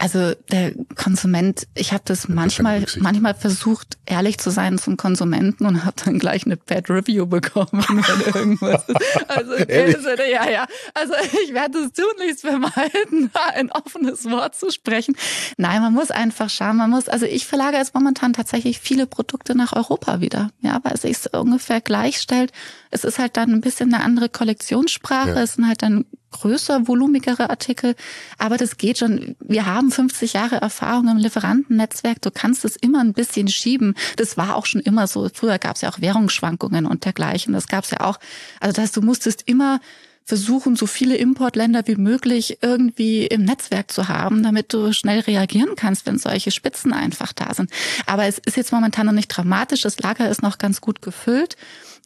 also 0.00 0.32
der 0.50 0.72
Konsument, 0.96 1.66
ich 1.74 1.92
habe 1.92 2.02
das 2.06 2.26
manchmal, 2.26 2.86
manchmal 3.00 3.34
versucht, 3.34 3.98
ehrlich 4.06 4.38
zu 4.38 4.50
sein 4.50 4.78
zum 4.78 4.96
Konsumenten 4.96 5.66
und 5.66 5.84
habe 5.84 5.96
dann 6.02 6.18
gleich 6.18 6.46
eine 6.46 6.56
Bad 6.56 6.88
Review 6.88 7.26
bekommen, 7.26 7.68
wenn 7.72 8.34
irgendwas. 8.34 8.84
Also 9.28 9.54
ja, 9.54 10.50
ja. 10.50 10.66
Also 10.94 11.12
ich 11.44 11.52
werde 11.52 11.78
es 11.80 11.92
tunlichst 11.92 12.40
vermeiden, 12.40 13.30
ein 13.54 13.70
offenes 13.70 14.24
Wort 14.30 14.54
zu 14.56 14.70
sprechen. 14.70 15.16
Nein, 15.58 15.82
man 15.82 15.92
muss 15.92 16.10
einfach 16.10 16.48
schauen. 16.48 16.78
Man 16.78 16.90
muss, 16.90 17.08
also 17.08 17.26
ich 17.26 17.46
verlagere 17.46 17.80
jetzt 17.80 17.94
momentan 17.94 18.32
tatsächlich 18.32 18.80
viele 18.80 19.06
Produkte 19.06 19.54
nach 19.54 19.74
Europa 19.74 20.20
wieder, 20.20 20.50
ja, 20.60 20.80
weil 20.82 20.94
es 20.94 21.02
sich 21.02 21.32
ungefähr 21.34 21.82
gleichstellt. 21.82 22.52
Es 22.90 23.04
ist 23.04 23.18
halt 23.18 23.36
dann 23.36 23.50
ein 23.50 23.60
bisschen 23.60 23.92
eine 23.92 24.02
andere 24.02 24.30
Kollektionssprache. 24.30 25.30
Ja. 25.30 25.42
Es 25.42 25.54
sind 25.54 25.68
halt 25.68 25.82
dann 25.82 26.06
größer, 26.30 26.86
volumigere 26.86 27.50
Artikel. 27.50 27.94
Aber 28.38 28.56
das 28.56 28.76
geht 28.76 28.98
schon. 28.98 29.36
Wir 29.40 29.66
haben 29.66 29.90
50 29.90 30.32
Jahre 30.34 30.56
Erfahrung 30.56 31.08
im 31.08 31.16
Lieferantennetzwerk. 31.16 32.22
Du 32.22 32.30
kannst 32.30 32.64
es 32.64 32.76
immer 32.76 33.00
ein 33.00 33.12
bisschen 33.12 33.48
schieben. 33.48 33.94
Das 34.16 34.36
war 34.36 34.56
auch 34.56 34.66
schon 34.66 34.80
immer 34.80 35.06
so. 35.06 35.28
Früher 35.32 35.58
gab 35.58 35.76
es 35.76 35.82
ja 35.82 35.90
auch 35.90 36.00
Währungsschwankungen 36.00 36.86
und 36.86 37.04
dergleichen. 37.04 37.52
Das 37.52 37.68
gab 37.68 37.84
es 37.84 37.90
ja 37.90 38.00
auch. 38.00 38.18
Also 38.60 38.74
das 38.74 38.82
heißt, 38.82 38.96
du 38.96 39.02
musstest 39.02 39.42
immer 39.46 39.80
versuchen, 40.24 40.76
so 40.76 40.86
viele 40.86 41.16
Importländer 41.16 41.82
wie 41.86 41.96
möglich 41.96 42.58
irgendwie 42.62 43.26
im 43.26 43.44
Netzwerk 43.44 43.90
zu 43.90 44.08
haben, 44.08 44.44
damit 44.44 44.72
du 44.72 44.92
schnell 44.92 45.20
reagieren 45.20 45.74
kannst, 45.74 46.06
wenn 46.06 46.18
solche 46.18 46.52
Spitzen 46.52 46.92
einfach 46.92 47.32
da 47.32 47.52
sind. 47.52 47.70
Aber 48.06 48.26
es 48.26 48.38
ist 48.38 48.56
jetzt 48.56 48.70
momentan 48.70 49.06
noch 49.06 49.12
nicht 49.12 49.28
dramatisch. 49.28 49.80
Das 49.82 49.98
Lager 49.98 50.30
ist 50.30 50.42
noch 50.42 50.58
ganz 50.58 50.80
gut 50.80 51.02
gefüllt. 51.02 51.56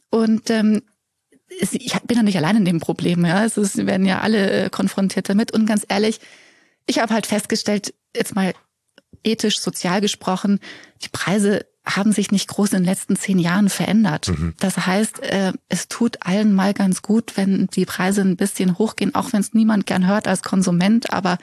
Und 0.09 0.49
ähm, 0.49 0.81
ich 1.47 1.93
bin 2.03 2.17
ja 2.17 2.23
nicht 2.23 2.37
allein 2.37 2.57
in 2.57 2.65
dem 2.65 2.79
Problem, 2.79 3.25
ja. 3.25 3.45
Es 3.45 3.57
ist, 3.57 3.85
werden 3.85 4.05
ja 4.05 4.21
alle 4.21 4.65
äh, 4.65 4.69
konfrontiert 4.69 5.29
damit. 5.29 5.51
Und 5.51 5.65
ganz 5.65 5.85
ehrlich, 5.87 6.19
ich 6.87 6.99
habe 6.99 7.13
halt 7.13 7.25
festgestellt, 7.25 7.93
jetzt 8.15 8.35
mal 8.35 8.53
ethisch, 9.23 9.59
sozial 9.59 10.01
gesprochen, 10.01 10.59
die 11.03 11.09
Preise 11.09 11.65
haben 11.85 12.11
sich 12.11 12.31
nicht 12.31 12.47
groß 12.47 12.73
in 12.73 12.79
den 12.79 12.85
letzten 12.85 13.15
zehn 13.15 13.37
Jahren 13.37 13.69
verändert. 13.69 14.29
Mhm. 14.29 14.55
Das 14.59 14.87
heißt, 14.87 15.21
äh, 15.21 15.53
es 15.69 15.87
tut 15.87 16.17
allen 16.21 16.53
mal 16.53 16.73
ganz 16.73 17.03
gut, 17.03 17.37
wenn 17.37 17.67
die 17.67 17.85
Preise 17.85 18.21
ein 18.21 18.37
bisschen 18.37 18.77
hochgehen, 18.77 19.13
auch 19.13 19.33
wenn 19.33 19.41
es 19.41 19.53
niemand 19.53 19.85
gern 19.85 20.07
hört 20.07 20.27
als 20.27 20.41
Konsument. 20.41 21.13
Aber 21.13 21.37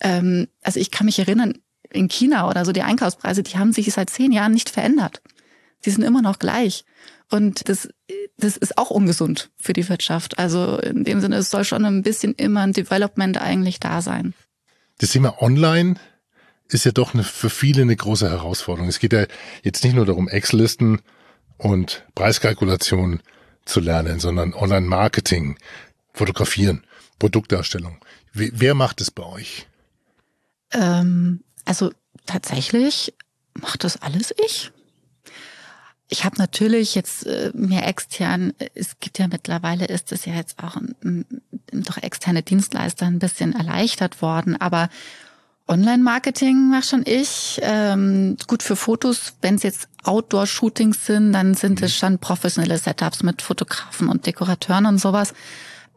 ähm, 0.00 0.48
also 0.62 0.80
ich 0.80 0.90
kann 0.90 1.06
mich 1.06 1.18
erinnern, 1.20 1.54
in 1.90 2.08
China 2.08 2.50
oder 2.50 2.64
so 2.64 2.72
die 2.72 2.82
Einkaufspreise, 2.82 3.44
die 3.44 3.56
haben 3.56 3.72
sich 3.72 3.92
seit 3.92 4.10
zehn 4.10 4.32
Jahren 4.32 4.52
nicht 4.52 4.68
verändert. 4.68 5.22
Die 5.84 5.90
sind 5.90 6.02
immer 6.02 6.22
noch 6.22 6.40
gleich. 6.40 6.84
Und 7.34 7.68
das, 7.68 7.88
das 8.38 8.56
ist 8.56 8.78
auch 8.78 8.90
ungesund 8.90 9.50
für 9.56 9.72
die 9.72 9.88
Wirtschaft. 9.88 10.38
Also 10.38 10.78
in 10.78 11.02
dem 11.02 11.20
Sinne, 11.20 11.34
es 11.38 11.50
soll 11.50 11.64
schon 11.64 11.84
ein 11.84 12.02
bisschen 12.02 12.32
immer 12.34 12.60
ein 12.60 12.72
Development 12.72 13.38
eigentlich 13.38 13.80
da 13.80 14.02
sein. 14.02 14.34
Das 14.98 15.10
Thema 15.10 15.42
Online 15.42 15.96
ist 16.68 16.84
ja 16.84 16.92
doch 16.92 17.12
eine, 17.12 17.24
für 17.24 17.50
viele 17.50 17.82
eine 17.82 17.96
große 17.96 18.30
Herausforderung. 18.30 18.88
Es 18.88 19.00
geht 19.00 19.12
ja 19.12 19.26
jetzt 19.64 19.82
nicht 19.82 19.94
nur 19.96 20.06
darum, 20.06 20.28
Excel-Listen 20.28 21.00
und 21.58 22.06
Preiskalkulation 22.14 23.20
zu 23.64 23.80
lernen, 23.80 24.20
sondern 24.20 24.54
Online-Marketing, 24.54 25.58
Fotografieren, 26.12 26.84
Produktdarstellung. 27.18 27.98
Wer 28.32 28.74
macht 28.74 29.00
es 29.00 29.10
bei 29.10 29.24
euch? 29.24 29.66
Ähm, 30.70 31.42
also 31.64 31.90
tatsächlich 32.26 33.12
macht 33.54 33.82
das 33.82 34.00
alles 34.00 34.32
ich. 34.46 34.70
Ich 36.14 36.24
habe 36.24 36.36
natürlich 36.38 36.94
jetzt 36.94 37.26
äh, 37.26 37.50
mir 37.54 37.82
extern, 37.82 38.52
es 38.76 39.00
gibt 39.00 39.18
ja 39.18 39.26
mittlerweile, 39.26 39.86
ist 39.86 40.12
es 40.12 40.26
ja 40.26 40.34
jetzt 40.34 40.62
auch 40.62 40.76
ein, 40.76 40.94
ein, 41.02 41.42
doch 41.72 41.96
externe 41.96 42.44
Dienstleister 42.44 43.04
ein 43.06 43.18
bisschen 43.18 43.52
erleichtert 43.52 44.22
worden, 44.22 44.54
aber 44.60 44.90
Online-Marketing 45.66 46.70
mache 46.70 46.84
schon 46.84 47.02
ich. 47.04 47.58
Ähm, 47.62 48.36
gut 48.46 48.62
für 48.62 48.76
Fotos, 48.76 49.34
wenn 49.42 49.56
es 49.56 49.64
jetzt 49.64 49.88
Outdoor-Shootings 50.04 51.04
sind, 51.04 51.32
dann 51.32 51.54
sind 51.54 51.82
es 51.82 51.90
mhm. 51.94 51.98
schon 51.98 52.18
professionelle 52.20 52.78
Setups 52.78 53.24
mit 53.24 53.42
Fotografen 53.42 54.08
und 54.08 54.24
Dekorateuren 54.24 54.86
und 54.86 54.98
sowas. 54.98 55.34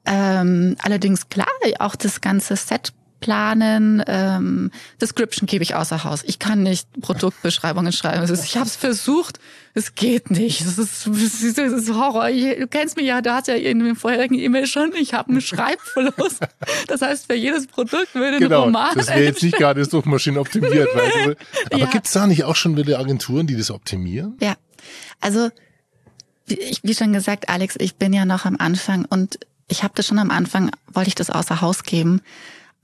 Ähm, 0.04 0.78
allerdings 0.82 1.30
klar, 1.30 1.46
auch 1.78 1.96
das 1.96 2.22
ganze 2.22 2.56
Set 2.56 2.92
planen. 3.20 4.04
Ähm, 4.08 4.72
Description 5.02 5.48
gebe 5.48 5.64
ich 5.64 5.76
außer 5.76 6.04
Haus. 6.04 6.24
Ich 6.26 6.40
kann 6.40 6.64
nicht 6.64 6.88
Produktbeschreibungen 7.02 7.92
schreiben. 7.92 8.24
Ist, 8.24 8.46
ich 8.46 8.58
habe 8.58 8.68
es 8.68 8.76
versucht, 8.76 9.40
es 9.74 9.96
geht 9.96 10.32
nicht. 10.32 10.62
Es 10.62 10.78
ist, 10.78 11.08
es 11.08 11.44
ist 11.44 11.94
Horror. 11.94 12.30
Du 12.30 12.68
kennst 12.68 12.98
mich 12.98 13.06
ja, 13.06 13.22
du 13.22 13.32
hast 13.32 13.48
ja 13.48 13.56
in 13.56 13.80
dem 13.80 13.96
vorherigen 13.96 14.36
E-Mail 14.36 14.68
schon, 14.68 14.94
ich 15.00 15.14
habe 15.14 15.30
einen 15.30 15.42
Schreibfluss. 15.42 16.40
Das 16.88 17.02
heißt, 17.02 17.28
für 17.28 17.36
jedes 17.36 17.68
Produkt 17.68 18.14
würde 18.16 18.40
genau, 18.40 18.64
ein 18.64 18.66
Roman 18.66 18.96
Das 18.96 19.08
wäre 19.08 19.24
jetzt 19.24 19.44
nicht 19.44 19.58
gerade 19.58 19.84
Suchmaschinen 19.86 20.40
optimiert. 20.40 20.90
Weil, 20.94 21.38
aber 21.72 21.78
ja. 21.78 21.86
gibt's 21.86 22.12
da 22.12 22.28
nicht 22.28 22.44
auch 22.44 22.56
schon 22.56 22.78
wieder 22.78 23.00
Agenturen, 23.00 23.48
die 23.48 23.56
das 23.56 23.72
optimieren? 23.72 24.38
Ja, 24.42 24.56
also 25.22 25.50
wie, 26.48 26.78
wie 26.82 26.96
schon 26.96 27.14
gesagt, 27.14 27.50
Alex, 27.50 27.76
ich 27.80 27.96
bin 27.96 28.14
ja 28.14 28.26
noch 28.26 28.46
am 28.46 28.56
Anfang 28.58 29.06
und 29.06 29.40
ich 29.68 29.84
habe 29.84 29.94
das 29.96 30.08
schon 30.08 30.18
am 30.18 30.32
Anfang, 30.32 30.72
wollte 30.88 31.10
ich 31.10 31.16
das 31.16 31.30
außer 31.30 31.62
Haus 31.62 31.84
geben 31.84 32.22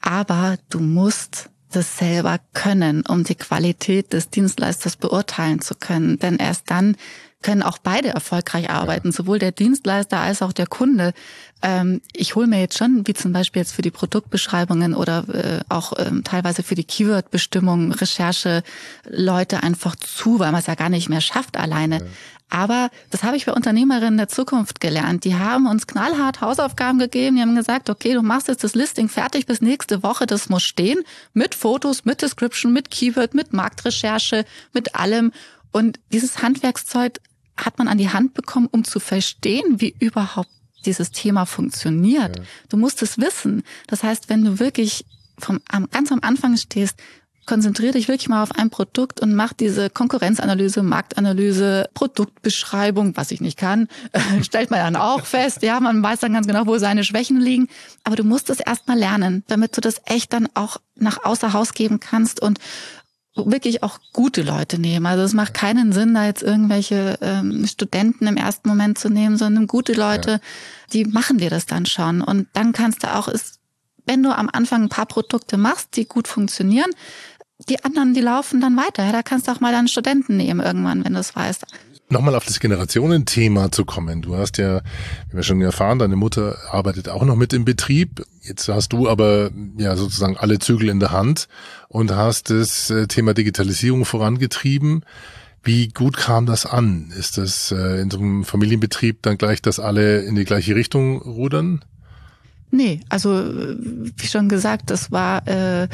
aber 0.03 0.57
du 0.69 0.79
musst 0.79 1.49
das 1.71 1.97
selber 1.97 2.39
können, 2.53 3.03
um 3.07 3.23
die 3.23 3.35
Qualität 3.35 4.13
des 4.13 4.29
Dienstleisters 4.29 4.95
beurteilen 4.95 5.59
zu 5.61 5.73
können. 5.73 6.19
Denn 6.19 6.35
erst 6.35 6.69
dann 6.69 6.95
können 7.41 7.63
auch 7.63 7.77
beide 7.77 8.09
erfolgreich 8.09 8.69
arbeiten, 8.69 9.09
ja. 9.09 9.11
sowohl 9.11 9.39
der 9.39 9.51
Dienstleister 9.51 10.19
als 10.19 10.41
auch 10.41 10.53
der 10.53 10.67
Kunde. 10.67 11.13
Ähm, 11.61 12.01
ich 12.13 12.35
hole 12.35 12.47
mir 12.47 12.59
jetzt 12.59 12.77
schon, 12.77 13.05
wie 13.05 13.13
zum 13.13 13.33
Beispiel 13.33 13.61
jetzt 13.61 13.73
für 13.73 13.81
die 13.81 13.91
Produktbeschreibungen 13.91 14.93
oder 14.93 15.25
äh, 15.29 15.59
auch 15.67 15.93
ähm, 15.97 16.23
teilweise 16.23 16.63
für 16.63 16.75
die 16.75 16.83
Keyword-Bestimmung, 16.83 17.91
Recherche 17.91 18.63
Leute 19.09 19.63
einfach 19.63 19.95
zu, 19.95 20.39
weil 20.39 20.51
man 20.51 20.61
es 20.61 20.67
ja 20.67 20.75
gar 20.75 20.89
nicht 20.89 21.09
mehr 21.09 21.21
schafft 21.21 21.57
alleine. 21.57 21.99
Ja. 21.99 22.05
Aber 22.53 22.91
das 23.09 23.23
habe 23.23 23.35
ich 23.35 23.47
bei 23.47 23.51
Unternehmerinnen 23.51 24.15
der 24.15 24.27
Zukunft 24.27 24.79
gelernt. 24.79 25.23
Die 25.23 25.33
haben 25.33 25.65
uns 25.65 25.87
knallhart 25.87 26.39
Hausaufgaben 26.39 26.99
gegeben. 26.99 27.35
Die 27.35 27.41
haben 27.41 27.55
gesagt, 27.55 27.89
okay, 27.89 28.13
du 28.13 28.21
machst 28.21 28.47
jetzt 28.47 28.63
das 28.63 28.75
Listing 28.75 29.09
fertig 29.09 29.47
bis 29.47 29.59
nächste 29.59 30.03
Woche. 30.03 30.27
Das 30.27 30.49
muss 30.49 30.61
stehen. 30.61 30.99
Mit 31.33 31.55
Fotos, 31.55 32.05
mit 32.05 32.21
Description, 32.21 32.71
mit 32.71 32.91
Keyword, 32.91 33.33
mit 33.33 33.53
Marktrecherche, 33.53 34.45
mit 34.71 34.93
allem. 34.93 35.31
Und 35.71 35.99
dieses 36.11 36.43
Handwerkszeug 36.43 37.19
hat 37.57 37.79
man 37.79 37.87
an 37.87 37.97
die 37.97 38.11
Hand 38.11 38.35
bekommen, 38.35 38.67
um 38.69 38.83
zu 38.83 38.99
verstehen, 38.99 39.81
wie 39.81 39.95
überhaupt 39.97 40.51
dieses 40.85 41.09
Thema 41.09 41.47
funktioniert. 41.47 42.37
Ja. 42.37 42.45
Du 42.69 42.77
musst 42.77 43.01
es 43.01 43.17
wissen. 43.17 43.63
Das 43.87 44.03
heißt, 44.03 44.29
wenn 44.29 44.45
du 44.45 44.59
wirklich 44.59 45.05
vom, 45.39 45.59
ganz 45.89 46.11
am 46.11 46.19
Anfang 46.21 46.55
stehst, 46.57 46.99
konzentriere 47.45 47.93
dich 47.93 48.07
wirklich 48.07 48.29
mal 48.29 48.43
auf 48.43 48.51
ein 48.51 48.69
Produkt 48.69 49.19
und 49.19 49.35
mach 49.35 49.53
diese 49.53 49.89
Konkurrenzanalyse, 49.89 50.83
Marktanalyse, 50.83 51.89
Produktbeschreibung, 51.93 53.15
was 53.17 53.31
ich 53.31 53.41
nicht 53.41 53.57
kann, 53.57 53.87
stellt 54.41 54.71
man 54.71 54.79
dann 54.79 54.95
auch 54.95 55.25
fest. 55.25 55.61
Ja, 55.61 55.79
man 55.79 56.01
weiß 56.01 56.19
dann 56.19 56.33
ganz 56.33 56.47
genau, 56.47 56.65
wo 56.65 56.77
seine 56.77 57.03
Schwächen 57.03 57.39
liegen. 57.39 57.67
Aber 58.03 58.15
du 58.15 58.23
musst 58.23 58.49
es 58.49 58.59
erstmal 58.59 58.97
lernen, 58.97 59.43
damit 59.47 59.75
du 59.77 59.81
das 59.81 60.01
echt 60.05 60.33
dann 60.33 60.47
auch 60.53 60.77
nach 60.95 61.23
außer 61.23 61.53
Haus 61.53 61.73
geben 61.73 61.99
kannst 61.99 62.41
und 62.41 62.59
wirklich 63.35 63.81
auch 63.81 63.99
gute 64.13 64.43
Leute 64.43 64.79
nehmen. 64.79 65.05
Also 65.05 65.23
es 65.23 65.33
macht 65.33 65.53
keinen 65.53 65.91
Sinn, 65.91 66.13
da 66.13 66.25
jetzt 66.25 66.43
irgendwelche 66.43 67.17
ähm, 67.21 67.65
Studenten 67.65 68.27
im 68.27 68.37
ersten 68.37 68.69
Moment 68.69 68.97
zu 68.99 69.09
nehmen, 69.09 69.37
sondern 69.37 69.67
gute 69.67 69.93
Leute, 69.93 70.31
ja. 70.31 70.39
die 70.93 71.05
machen 71.05 71.39
dir 71.39 71.49
das 71.49 71.65
dann 71.65 71.85
schon. 71.85 72.21
Und 72.21 72.47
dann 72.53 72.73
kannst 72.73 73.03
du 73.03 73.13
auch, 73.13 73.27
ist, 73.27 73.59
wenn 74.05 74.21
du 74.21 74.35
am 74.35 74.49
Anfang 74.51 74.83
ein 74.83 74.89
paar 74.89 75.05
Produkte 75.05 75.57
machst, 75.57 75.95
die 75.95 76.05
gut 76.05 76.27
funktionieren, 76.27 76.91
die 77.69 77.83
anderen, 77.83 78.13
die 78.13 78.21
laufen 78.21 78.61
dann 78.61 78.77
weiter. 78.77 79.05
Ja, 79.05 79.11
da 79.11 79.23
kannst 79.23 79.47
du 79.47 79.51
auch 79.51 79.59
mal 79.59 79.73
einen 79.73 79.87
Studenten 79.87 80.37
nehmen 80.37 80.59
irgendwann, 80.59 81.03
wenn 81.05 81.13
du 81.13 81.19
es 81.19 81.35
weißt. 81.35 81.65
Nochmal 82.09 82.35
auf 82.35 82.45
das 82.45 82.59
Generationenthema 82.59 83.71
zu 83.71 83.85
kommen. 83.85 84.21
Du 84.21 84.35
hast 84.35 84.57
ja, 84.57 84.81
wie 85.29 85.37
wir 85.37 85.43
schon 85.43 85.61
erfahren, 85.61 85.99
deine 85.99 86.15
Mutter 86.15 86.57
arbeitet 86.69 87.09
auch 87.09 87.23
noch 87.23 87.35
mit 87.35 87.53
im 87.53 87.65
Betrieb. 87.65 88.23
Jetzt 88.41 88.67
hast 88.67 88.89
du 88.89 89.09
aber 89.09 89.51
ja 89.77 89.95
sozusagen 89.95 90.37
alle 90.37 90.59
Zügel 90.59 90.89
in 90.89 90.99
der 90.99 91.11
Hand 91.11 91.47
und 91.87 92.11
hast 92.11 92.49
das 92.49 92.89
äh, 92.91 93.07
Thema 93.07 93.33
Digitalisierung 93.33 94.05
vorangetrieben. 94.05 95.05
Wie 95.63 95.87
gut 95.87 96.17
kam 96.17 96.45
das 96.45 96.65
an? 96.65 97.11
Ist 97.17 97.37
das 97.37 97.71
äh, 97.71 98.01
in 98.01 98.11
so 98.11 98.19
einem 98.19 98.43
Familienbetrieb 98.43 99.21
dann 99.21 99.37
gleich, 99.37 99.61
dass 99.61 99.79
alle 99.79 100.21
in 100.21 100.35
die 100.35 100.43
gleiche 100.43 100.75
Richtung 100.75 101.21
rudern? 101.21 101.83
Nee, 102.71 103.01
also 103.09 103.29
wie 103.29 104.27
schon 104.27 104.49
gesagt, 104.49 104.89
das 104.89 105.11
war 105.11 105.47
äh, 105.47 105.87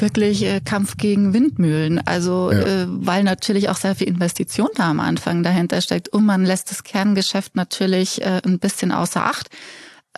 wirklich 0.00 0.44
äh, 0.44 0.60
Kampf 0.60 0.96
gegen 0.96 1.32
Windmühlen. 1.32 1.98
Also 2.06 2.50
ja. 2.52 2.60
äh, 2.60 2.86
weil 2.88 3.22
natürlich 3.24 3.68
auch 3.68 3.76
sehr 3.76 3.94
viel 3.94 4.08
Investition 4.08 4.68
da 4.74 4.90
am 4.90 5.00
Anfang 5.00 5.42
dahinter 5.42 5.80
steckt 5.80 6.08
und 6.08 6.24
man 6.24 6.44
lässt 6.44 6.70
das 6.70 6.84
Kerngeschäft 6.84 7.56
natürlich 7.56 8.22
äh, 8.22 8.40
ein 8.44 8.58
bisschen 8.58 8.92
außer 8.92 9.24
Acht. 9.24 9.50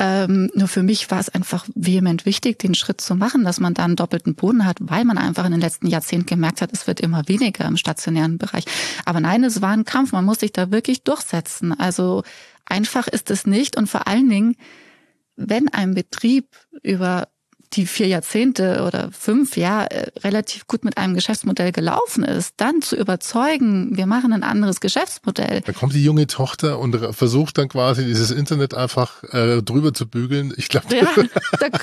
Ähm, 0.01 0.49
nur 0.55 0.69
für 0.69 0.85
mich 0.85 1.11
war 1.11 1.19
es 1.19 1.29
einfach 1.29 1.67
vehement 1.75 2.25
wichtig, 2.25 2.61
den 2.61 2.75
Schritt 2.75 3.01
zu 3.01 3.17
machen, 3.17 3.43
dass 3.43 3.59
man 3.59 3.75
da 3.75 3.85
einen 3.85 3.97
doppelten 3.97 4.37
Boden 4.37 4.65
hat, 4.65 4.77
weil 4.81 5.05
man 5.05 5.19
einfach 5.19 5.45
in 5.45 5.51
den 5.51 5.61
letzten 5.61 5.89
Jahrzehnten 5.89 6.27
gemerkt 6.27 6.63
hat, 6.63 6.71
es 6.73 6.87
wird 6.87 7.01
immer 7.01 7.27
weniger 7.27 7.65
im 7.65 7.77
stationären 7.77 8.39
Bereich. 8.39 8.65
Aber 9.05 9.19
nein, 9.19 9.43
es 9.43 9.61
war 9.61 9.71
ein 9.71 9.85
Kampf, 9.85 10.13
man 10.13 10.25
muss 10.25 10.39
sich 10.39 10.53
da 10.53 10.71
wirklich 10.71 11.03
durchsetzen. 11.03 11.79
Also 11.79 12.23
einfach 12.65 13.09
ist 13.09 13.29
es 13.33 13.45
nicht 13.45 13.77
und 13.77 13.89
vor 13.89 14.07
allen 14.07 14.29
Dingen, 14.29 14.55
wenn 15.39 15.69
ein 15.69 15.95
Betrieb 15.95 16.49
über 16.83 17.29
die 17.75 17.87
vier 17.87 18.07
Jahrzehnte 18.07 18.85
oder 18.87 19.11
fünf 19.13 19.57
Jahre 19.57 19.91
äh, 19.91 20.11
relativ 20.21 20.67
gut 20.67 20.85
mit 20.85 20.97
einem 20.97 21.15
Geschäftsmodell 21.15 21.71
gelaufen 21.71 22.25
ist, 22.25 22.55
dann 22.57 22.81
zu 22.81 22.97
überzeugen, 22.97 23.97
wir 23.97 24.07
machen 24.07 24.33
ein 24.33 24.43
anderes 24.43 24.81
Geschäftsmodell. 24.81 25.61
Da 25.61 25.73
kommt 25.73 25.93
die 25.93 26.03
junge 26.03 26.27
Tochter 26.27 26.79
und 26.79 26.97
versucht 27.15 27.59
dann 27.59 27.69
quasi 27.69 28.07
dieses 28.07 28.31
Internet 28.31 28.73
einfach 28.73 29.23
äh, 29.35 29.63
drüber 29.63 29.93
zu 29.93 30.09
bügeln. 30.09 30.55
Ich 30.57 30.69
glaube, 30.69 30.97
ja, 30.97 31.07
da 31.61 31.79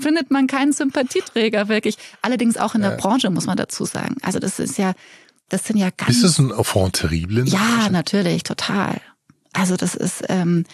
findet 0.00 0.30
man 0.30 0.48
keinen 0.48 0.72
Sympathieträger 0.72 1.68
wirklich. 1.68 1.96
Allerdings 2.20 2.56
auch 2.56 2.74
in 2.74 2.82
der 2.82 2.92
ja. 2.92 2.96
Branche 2.96 3.30
muss 3.30 3.46
man 3.46 3.56
dazu 3.56 3.84
sagen. 3.84 4.16
Also 4.22 4.40
das 4.40 4.58
ist 4.58 4.76
ja, 4.76 4.94
das 5.50 5.64
sind 5.66 5.76
ja 5.76 5.90
ganz. 5.96 6.16
Ist 6.16 6.24
das 6.24 6.38
ein 6.40 6.50
Enfant 6.50 6.94
terrible? 6.94 7.44
Ja, 7.46 7.88
natürlich, 7.90 8.42
total. 8.42 9.00
Also 9.52 9.76
das 9.76 9.94
ist 9.94 10.24
ähm, 10.28 10.64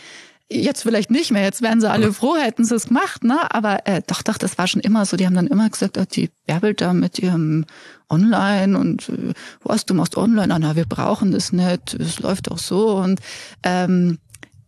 Jetzt 0.51 0.83
vielleicht 0.83 1.11
nicht 1.11 1.31
mehr, 1.31 1.43
jetzt 1.43 1.61
wären 1.61 1.81
sie 1.81 1.91
alle 1.91 2.11
froh, 2.13 2.37
hätten 2.37 2.65
sie 2.65 2.75
es 2.75 2.89
gemacht, 2.89 3.23
ne? 3.23 3.53
Aber 3.53 3.87
äh, 3.87 4.01
doch, 4.07 4.23
doch, 4.23 4.39
das 4.39 4.57
war 4.57 4.67
schon 4.67 4.81
immer 4.81 5.05
so. 5.05 5.19
Die 5.19 5.27
haben 5.27 5.35
dann 5.35 5.47
immer 5.47 5.69
gesagt, 5.69 5.99
oh, 5.99 6.05
die 6.11 6.31
bärbelt 6.47 6.81
da 6.81 6.95
mit 6.95 7.19
ihrem 7.19 7.67
Online 8.09 8.79
und 8.79 9.11
äh, 9.11 9.35
was, 9.63 9.85
du 9.85 9.93
machst 9.93 10.17
Online, 10.17 10.55
ah, 10.55 10.59
na, 10.59 10.75
wir 10.75 10.87
brauchen 10.87 11.33
das 11.33 11.53
nicht, 11.53 11.93
es 11.95 12.21
läuft 12.21 12.51
auch 12.51 12.59
so. 12.59 12.97
Und 12.97 13.21
ähm, 13.63 14.19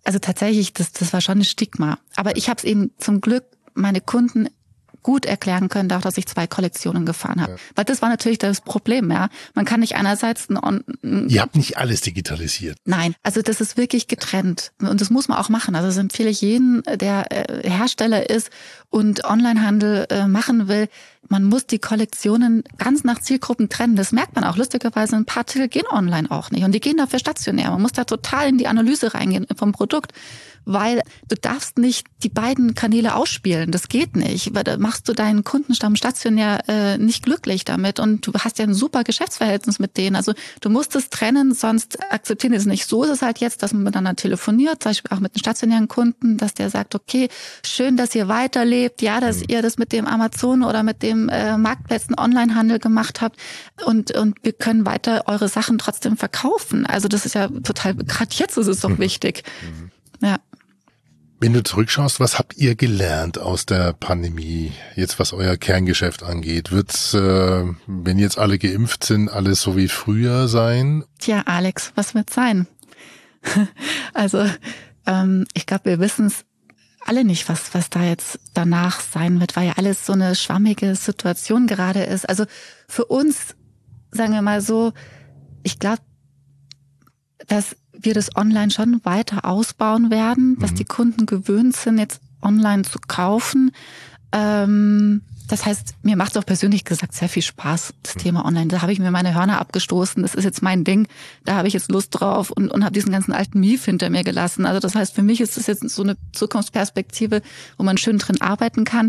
also 0.05 0.19
tatsächlich, 0.19 0.75
das, 0.75 0.93
das 0.93 1.15
war 1.15 1.23
schon 1.23 1.39
ein 1.39 1.45
Stigma. 1.45 1.99
Aber 2.15 2.37
ich 2.37 2.51
habe 2.51 2.59
es 2.59 2.65
eben 2.65 2.91
zum 2.99 3.23
Glück 3.23 3.45
meine 3.73 4.03
Kunden 4.03 4.49
gut 5.03 5.27
erklären 5.27 5.69
können, 5.69 5.89
dadurch, 5.89 6.05
dass 6.05 6.19
ich 6.19 6.27
zwei 6.27 6.47
Kollektionen 6.47 7.07
gefahren 7.07 7.41
habe. 7.41 7.53
Ja. 7.53 7.59
Weil 7.75 7.85
das 7.85 8.03
war 8.03 8.09
natürlich 8.09 8.39
das 8.39 8.61
Problem, 8.61 9.11
ja. 9.11 9.29
Man 9.55 9.65
kann 9.65 9.81
nicht 9.81 9.97
einerseits 9.97 10.49
ein 10.49 10.57
On 10.57 10.85
Ihr 11.29 11.41
habt 11.41 11.57
nicht 11.57 11.79
alles 11.79 12.01
digitalisiert. 12.01 12.79
Nein, 12.85 13.15
also 13.23 13.43
das 13.43 13.61
ist 13.61 13.77
wirklich 13.77 14.07
getrennt. 14.07 14.73
Und 14.81 15.01
das 15.01 15.11
muss 15.11 15.29
man 15.29 15.39
auch 15.39 15.49
machen. 15.49 15.75
Also 15.75 15.89
das 15.89 15.97
empfehle 15.97 16.31
ich 16.31 16.41
jeden, 16.41 16.83
der 16.83 17.27
äh, 17.31 17.69
Hersteller 17.69 18.29
ist 18.29 18.51
und 18.89 19.25
Onlinehandel 19.25 20.07
äh, 20.11 20.27
machen 20.27 20.69
will. 20.69 20.89
Man 21.29 21.45
muss 21.45 21.67
die 21.67 21.79
Kollektionen 21.79 22.65
ganz 22.79 23.05
nach 23.05 23.21
Zielgruppen 23.21 23.69
trennen. 23.69 23.95
Das 23.95 24.11
merkt 24.11 24.35
man 24.35 24.45
auch. 24.45 24.57
Lustigerweise 24.57 25.17
ein 25.17 25.27
paar 25.27 25.47
Titel 25.47 25.69
gehen 25.69 25.87
online 25.89 26.31
auch 26.31 26.51
nicht. 26.51 26.65
Und 26.65 26.73
die 26.73 26.81
gehen 26.81 26.97
dafür 26.97 27.19
stationär. 27.19 27.71
Man 27.71 27.83
muss 27.83 27.93
da 27.93 28.05
total 28.05 28.49
in 28.49 28.59
die 28.59 28.67
Analyse 28.67 29.15
reingehen 29.15 29.47
vom 29.57 29.73
Produkt. 29.73 30.13
weil 30.65 31.03
du 31.29 31.37
darfst 31.37 31.79
nicht 31.79 32.07
die 32.23 32.29
beiden 32.29 32.75
Kanäle 32.75 33.15
ausspielen. 33.15 33.71
Das 33.71 33.89
geht 33.89 34.17
nicht, 34.17 34.55
weil 34.55 34.65
da 34.65 34.77
machst 34.77 35.09
du 35.09 35.13
deinen 35.13 35.45
Kundenstamm 35.45 35.97
stationär 35.97 36.61
äh, 36.69 36.99
nicht 36.99 37.25
glücklich 37.25 37.65
damit 37.65 37.99
und 37.99 38.27
du 38.27 38.33
hast 38.35 38.59
ja 38.59 38.65
ein 38.65 38.75
super 38.75 39.05
Geschäftsverhältnis 39.05 39.79
mit 39.79 39.97
denen. 39.97 40.17
Also 40.17 40.33
du 40.61 40.71
musst 40.71 40.95
es 40.97 41.11
trennen, 41.11 41.55
sonst 41.55 41.99
akzeptieren 42.13 42.53
die 42.53 42.59
es 42.59 42.67
nicht. 42.67 42.87
So 42.87 43.05
ist 43.05 43.11
es 43.11 43.23
halt 43.23 43.39
jetzt, 43.39 43.63
dass 43.63 43.73
man 43.73 43.83
miteinander 43.83 44.17
telefoniert, 44.17 44.83
zum 44.83 44.91
Beispiel 44.91 45.17
auch 45.17 45.21
mit 45.21 45.35
einem 45.35 45.41
stationären 45.41 45.89
Kunden, 45.89 46.37
dass 46.37 46.55
der 46.55 46.71
sagt, 46.71 46.95
okay, 46.95 47.29
schön, 47.65 47.97
dass 47.97 48.15
ihr 48.15 48.29
weiterlebt, 48.29 49.03
ja, 49.03 49.21
dass 49.21 49.39
mhm. 49.39 49.47
ihr 49.49 49.63
das 49.63 49.79
mit 49.79 49.93
dem 49.93 50.07
Amazon 50.07 50.63
oder 50.63 50.83
mit 50.83 51.03
dem 51.03 51.10
äh, 51.11 51.57
Marktplätzen 51.59 52.19
Onlinehandel 52.19 52.79
gemacht 52.79 53.21
habt 53.21 53.37
und, 53.85 54.17
und 54.17 54.37
wir 54.43 54.53
können 54.53 54.87
weiter 54.87 55.25
eure 55.27 55.49
Sachen 55.49 55.79
trotzdem 55.79 56.17
verkaufen. 56.17 56.87
Also 56.87 57.09
das 57.09 57.27
ist 57.27 57.35
ja 57.35 57.49
total, 57.49 57.95
gerade 57.95 58.31
jetzt 58.33 58.57
ist 58.57 58.67
es 58.67 58.81
doch 58.81 58.91
mhm. 58.91 58.99
wichtig. 58.99 59.43
Mhm. 59.63 59.91
Ja. 60.27 60.37
Wenn 61.43 61.55
du 61.55 61.63
zurückschaust, 61.63 62.21
was 62.21 62.39
habt 62.39 62.59
ihr 62.59 62.75
gelernt 62.75 63.39
aus 63.39 63.65
der 63.65 63.95
Pandemie, 63.95 64.73
jetzt 64.95 65.19
was 65.19 65.33
euer 65.33 65.57
Kerngeschäft 65.57 66.23
angeht? 66.23 66.71
Wird's, 66.71 67.15
äh, 67.15 67.65
wenn 67.87 68.19
jetzt 68.19 68.39
alle 68.39 68.59
geimpft 68.59 69.05
sind, 69.05 69.31
alles 69.31 69.63
so 69.63 69.75
wie 69.75 69.89
früher 69.89 70.49
sein? 70.49 71.05
Tja, 71.19 71.43
Alex, 71.47 71.93
was 71.95 72.15
wird 72.15 72.29
sein? 72.29 72.67
also 74.13 74.45
ähm, 75.07 75.47
ich 75.55 75.65
glaube, 75.65 75.87
wir 75.87 75.99
wissen 75.99 76.27
es 76.27 76.45
alle 77.05 77.25
nicht, 77.25 77.49
was, 77.49 77.75
was 77.75 77.91
da 77.91 78.03
jetzt 78.03 78.39
danach 78.55 79.01
sein 79.01 79.41
wird, 79.41 79.57
weil 79.57 79.69
ja 79.69 79.75
alles 79.77 80.07
so 80.07 80.13
eine 80.13 80.35
schwammige 80.35 80.95
Situation 80.95 81.67
gerade 81.67 82.03
ist. 82.03 82.29
Also 82.29 82.45
für 82.89 83.07
uns, 83.07 83.55
sagen 84.11 84.33
wir 84.33 84.43
mal 84.43 84.61
so, 84.61 84.93
ich 85.63 85.79
glaube, 85.79 86.03
dass 87.47 87.77
wir 87.93 88.15
das 88.15 88.35
online 88.37 88.71
schon 88.71 89.05
weiter 89.05 89.45
ausbauen 89.45 90.11
werden, 90.11 90.57
dass 90.59 90.73
mhm. 90.73 90.77
die 90.77 90.85
Kunden 90.85 91.27
gewöhnt 91.27 91.77
sind, 91.77 91.99
jetzt 91.99 92.21
online 92.43 92.83
zu 92.83 92.99
kaufen. 93.07 93.73
Ähm, 94.33 95.23
das 95.51 95.67
heißt, 95.67 95.95
mir 96.03 96.17
macht 96.17 96.33
es 96.33 96.37
auch 96.37 96.47
persönlich 96.47 96.85
gesagt 96.85 97.13
sehr 97.13 97.29
viel 97.29 97.43
Spaß, 97.43 97.95
das 98.05 98.15
mhm. 98.15 98.19
Thema 98.21 98.45
Online. 98.45 98.69
Da 98.69 98.83
habe 98.83 98.93
ich 98.93 99.01
mir 99.01 99.11
meine 99.11 99.35
Hörner 99.35 99.61
abgestoßen. 99.61 100.23
Das 100.23 100.35
ist 100.35 100.45
jetzt 100.45 100.63
mein 100.63 100.85
Ding. 100.85 101.09
Da 101.45 101.55
habe 101.57 101.67
ich 101.67 101.75
jetzt 101.75 101.91
Lust 101.91 102.11
drauf 102.13 102.51
und, 102.51 102.71
und 102.71 102.85
habe 102.85 102.93
diesen 102.93 103.11
ganzen 103.11 103.33
alten 103.33 103.59
Mief 103.59 103.85
hinter 103.85 104.11
mir 104.11 104.23
gelassen. 104.23 104.65
Also 104.65 104.79
das 104.79 104.95
heißt, 104.95 105.15
für 105.15 105.23
mich 105.23 105.41
ist 105.41 105.57
das 105.57 105.67
jetzt 105.67 105.89
so 105.89 106.03
eine 106.03 106.17
Zukunftsperspektive, 106.33 107.43
wo 107.77 107.83
man 107.83 107.99
schön 107.99 108.19
drin 108.19 108.41
arbeiten 108.41 108.85
kann. 108.85 109.09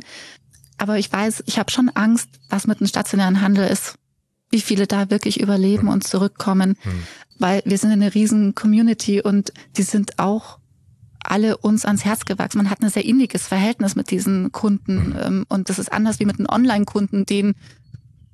Aber 0.79 0.97
ich 0.97 1.11
weiß, 1.11 1.43
ich 1.45 1.59
habe 1.59 1.69
schon 1.69 1.89
Angst, 1.89 2.29
was 2.49 2.65
mit 2.65 2.79
dem 2.79 2.87
stationären 2.87 3.41
Handel 3.41 3.67
ist 3.67 3.95
wie 4.53 4.59
viele 4.59 4.85
da 4.85 5.09
wirklich 5.09 5.39
überleben 5.39 5.87
und 5.87 6.05
zurückkommen, 6.05 6.75
mhm. 6.83 7.03
weil 7.39 7.61
wir 7.65 7.77
sind 7.77 7.91
eine 7.91 8.13
riesen 8.13 8.53
Community 8.53 9.21
und 9.21 9.53
die 9.77 9.83
sind 9.83 10.19
auch 10.19 10.59
alle 11.23 11.57
uns 11.57 11.85
ans 11.85 12.05
Herz 12.05 12.25
gewachsen. 12.25 12.57
Man 12.57 12.69
hat 12.69 12.81
ein 12.81 12.89
sehr 12.89 13.05
inniges 13.05 13.47
Verhältnis 13.47 13.95
mit 13.95 14.11
diesen 14.11 14.51
Kunden 14.51 15.09
mhm. 15.09 15.45
und 15.49 15.69
das 15.69 15.79
ist 15.79 15.91
anders 15.91 16.19
wie 16.19 16.25
mit 16.25 16.39
einem 16.39 16.49
Online-Kunden, 16.49 17.25
den 17.25 17.55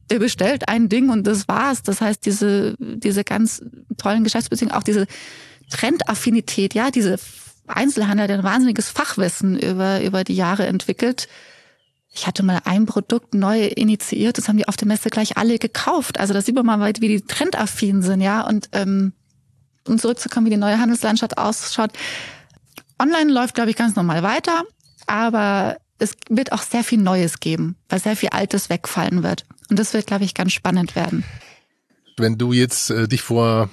der 0.10 0.20
bestellt 0.20 0.70
ein 0.70 0.88
Ding 0.88 1.10
und 1.10 1.28
das 1.28 1.48
war's. 1.48 1.84
Das 1.84 2.00
heißt, 2.00 2.26
diese, 2.26 2.76
diese 2.80 3.24
ganz 3.24 3.62
tollen 3.98 4.24
Geschäftsbeziehungen, 4.24 4.74
auch 4.74 4.84
diese 4.84 5.06
Trendaffinität, 5.70 6.74
ja, 6.74 6.92
diese 6.92 7.18
Einzelhandel, 7.68 8.28
der 8.28 8.38
ein 8.38 8.44
wahnsinniges 8.44 8.90
Fachwissen 8.90 9.60
über, 9.60 10.02
über 10.02 10.24
die 10.24 10.36
Jahre 10.36 10.66
entwickelt, 10.66 11.28
ich 12.18 12.26
hatte 12.26 12.42
mal 12.42 12.62
ein 12.66 12.86
Produkt 12.86 13.34
neu 13.36 13.66
initiiert, 13.66 14.38
das 14.38 14.48
haben 14.48 14.58
die 14.58 14.68
auf 14.68 14.78
der 14.78 14.88
Messe 14.88 15.10
gleich 15.10 15.38
alle 15.38 15.60
gekauft. 15.60 16.20
Also 16.20 16.34
da 16.34 16.42
sieht 16.42 16.56
man 16.56 16.66
mal, 16.66 16.94
wie 17.00 17.08
die 17.08 17.22
trendaffin 17.22 18.02
sind, 18.02 18.22
ja. 18.22 18.42
Und 18.42 18.70
ähm, 18.72 19.14
um 19.88 20.00
zurückzukommen, 20.00 20.48
wie 20.48 20.52
die 20.52 20.58
neue 20.58 20.80
Handelslandschaft 20.80 21.38
ausschaut. 21.38 21.92
Online 23.00 23.32
läuft, 23.32 23.56
glaube 23.56 23.70
ich, 23.70 23.76
ganz 23.76 23.96
normal 23.96 24.24
weiter, 24.24 24.64
aber 25.06 25.78
es 26.00 26.14
wird 26.30 26.52
auch 26.52 26.62
sehr 26.62 26.84
viel 26.84 27.00
Neues 27.00 27.40
geben, 27.40 27.76
weil 27.90 28.00
sehr 28.00 28.16
viel 28.16 28.30
Altes 28.30 28.70
wegfallen 28.70 29.24
wird. 29.24 29.46
Und 29.70 29.80
das 29.80 29.94
wird, 29.94 30.08
glaube 30.08 30.24
ich, 30.24 30.34
ganz 30.34 30.54
spannend 30.54 30.96
werden. 30.96 31.24
Wenn 32.18 32.38
du 32.38 32.54
jetzt 32.54 32.90
äh, 32.90 33.08
dich 33.08 33.22
vor 33.22 33.70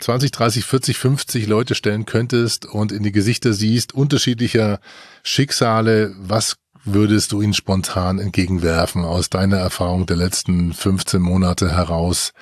20, 0.00 0.32
30, 0.32 0.64
40, 0.64 0.98
50 0.98 1.46
Leute 1.46 1.74
stellen 1.74 2.06
könntest 2.06 2.66
und 2.66 2.92
in 2.92 3.02
die 3.02 3.12
Gesichter 3.12 3.52
siehst, 3.52 3.94
unterschiedlicher 3.94 4.80
Schicksale, 5.22 6.14
was 6.18 6.56
würdest 6.84 7.32
du 7.32 7.40
ihn 7.40 7.54
spontan 7.54 8.18
entgegenwerfen 8.18 9.04
aus 9.04 9.30
deiner 9.30 9.56
Erfahrung 9.56 10.06
der 10.06 10.16
letzten 10.16 10.72
15 10.72 11.20
Monate 11.20 11.70
heraus? 11.70 12.32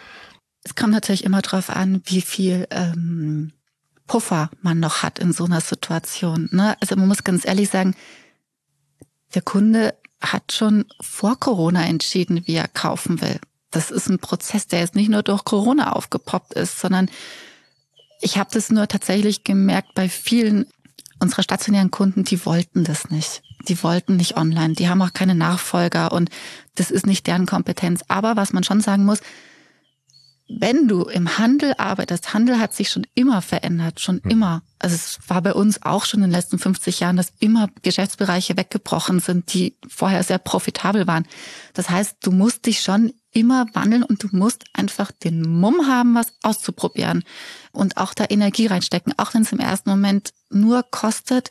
Es 0.64 0.74
kommt 0.74 0.92
natürlich 0.92 1.24
immer 1.24 1.42
darauf 1.42 1.70
an, 1.70 2.02
wie 2.06 2.20
viel 2.20 2.66
ähm, 2.70 3.52
Puffer 4.06 4.50
man 4.60 4.80
noch 4.80 5.02
hat 5.02 5.18
in 5.18 5.32
so 5.32 5.44
einer 5.44 5.60
Situation. 5.60 6.48
Ne? 6.52 6.76
Also 6.80 6.96
man 6.96 7.08
muss 7.08 7.24
ganz 7.24 7.46
ehrlich 7.46 7.70
sagen, 7.70 7.94
der 9.34 9.42
Kunde 9.42 9.94
hat 10.20 10.52
schon 10.52 10.84
vor 11.00 11.38
Corona 11.38 11.86
entschieden, 11.86 12.42
wie 12.46 12.54
er 12.54 12.68
kaufen 12.68 13.20
will. 13.20 13.40
Das 13.70 13.90
ist 13.90 14.08
ein 14.08 14.18
Prozess, 14.18 14.66
der 14.66 14.80
jetzt 14.80 14.94
nicht 14.94 15.08
nur 15.08 15.22
durch 15.22 15.44
Corona 15.44 15.92
aufgepoppt 15.92 16.54
ist, 16.54 16.78
sondern 16.78 17.08
ich 18.20 18.38
habe 18.38 18.50
das 18.52 18.70
nur 18.70 18.86
tatsächlich 18.86 19.44
gemerkt 19.44 19.94
bei 19.94 20.08
vielen 20.08 20.66
unserer 21.18 21.42
stationären 21.42 21.90
Kunden, 21.90 22.24
die 22.24 22.44
wollten 22.44 22.84
das 22.84 23.10
nicht 23.10 23.42
die 23.68 23.82
wollten 23.82 24.16
nicht 24.16 24.36
online, 24.36 24.74
die 24.74 24.88
haben 24.88 25.02
auch 25.02 25.12
keine 25.12 25.34
Nachfolger 25.34 26.12
und 26.12 26.30
das 26.74 26.90
ist 26.90 27.06
nicht 27.06 27.26
deren 27.26 27.46
Kompetenz. 27.46 28.02
Aber 28.08 28.36
was 28.36 28.52
man 28.52 28.64
schon 28.64 28.80
sagen 28.80 29.04
muss, 29.04 29.20
wenn 30.58 30.88
du 30.88 31.04
im 31.04 31.38
Handel 31.38 31.74
arbeitest, 31.78 32.34
Handel 32.34 32.58
hat 32.58 32.74
sich 32.74 32.90
schon 32.90 33.06
immer 33.14 33.42
verändert, 33.42 34.00
schon 34.00 34.20
mhm. 34.22 34.30
immer. 34.30 34.62
Also 34.78 34.94
es 34.94 35.18
war 35.26 35.42
bei 35.42 35.54
uns 35.54 35.82
auch 35.82 36.04
schon 36.04 36.20
in 36.22 36.30
den 36.30 36.36
letzten 36.36 36.58
50 36.58 37.00
Jahren, 37.00 37.16
dass 37.16 37.32
immer 37.38 37.68
Geschäftsbereiche 37.82 38.56
weggebrochen 38.56 39.20
sind, 39.20 39.52
die 39.54 39.76
vorher 39.88 40.22
sehr 40.22 40.38
profitabel 40.38 41.06
waren. 41.06 41.26
Das 41.74 41.90
heißt, 41.90 42.16
du 42.22 42.32
musst 42.32 42.66
dich 42.66 42.80
schon 42.80 43.12
immer 43.32 43.66
wandeln 43.72 44.02
und 44.02 44.22
du 44.22 44.28
musst 44.32 44.64
einfach 44.74 45.10
den 45.10 45.42
Mumm 45.42 45.86
haben, 45.88 46.14
was 46.14 46.34
auszuprobieren 46.42 47.24
und 47.72 47.96
auch 47.96 48.12
da 48.12 48.26
Energie 48.28 48.66
reinstecken, 48.66 49.14
auch 49.16 49.34
wenn 49.34 49.42
es 49.42 49.52
im 49.52 49.60
ersten 49.60 49.90
Moment 49.90 50.32
nur 50.50 50.82
kostet 50.82 51.50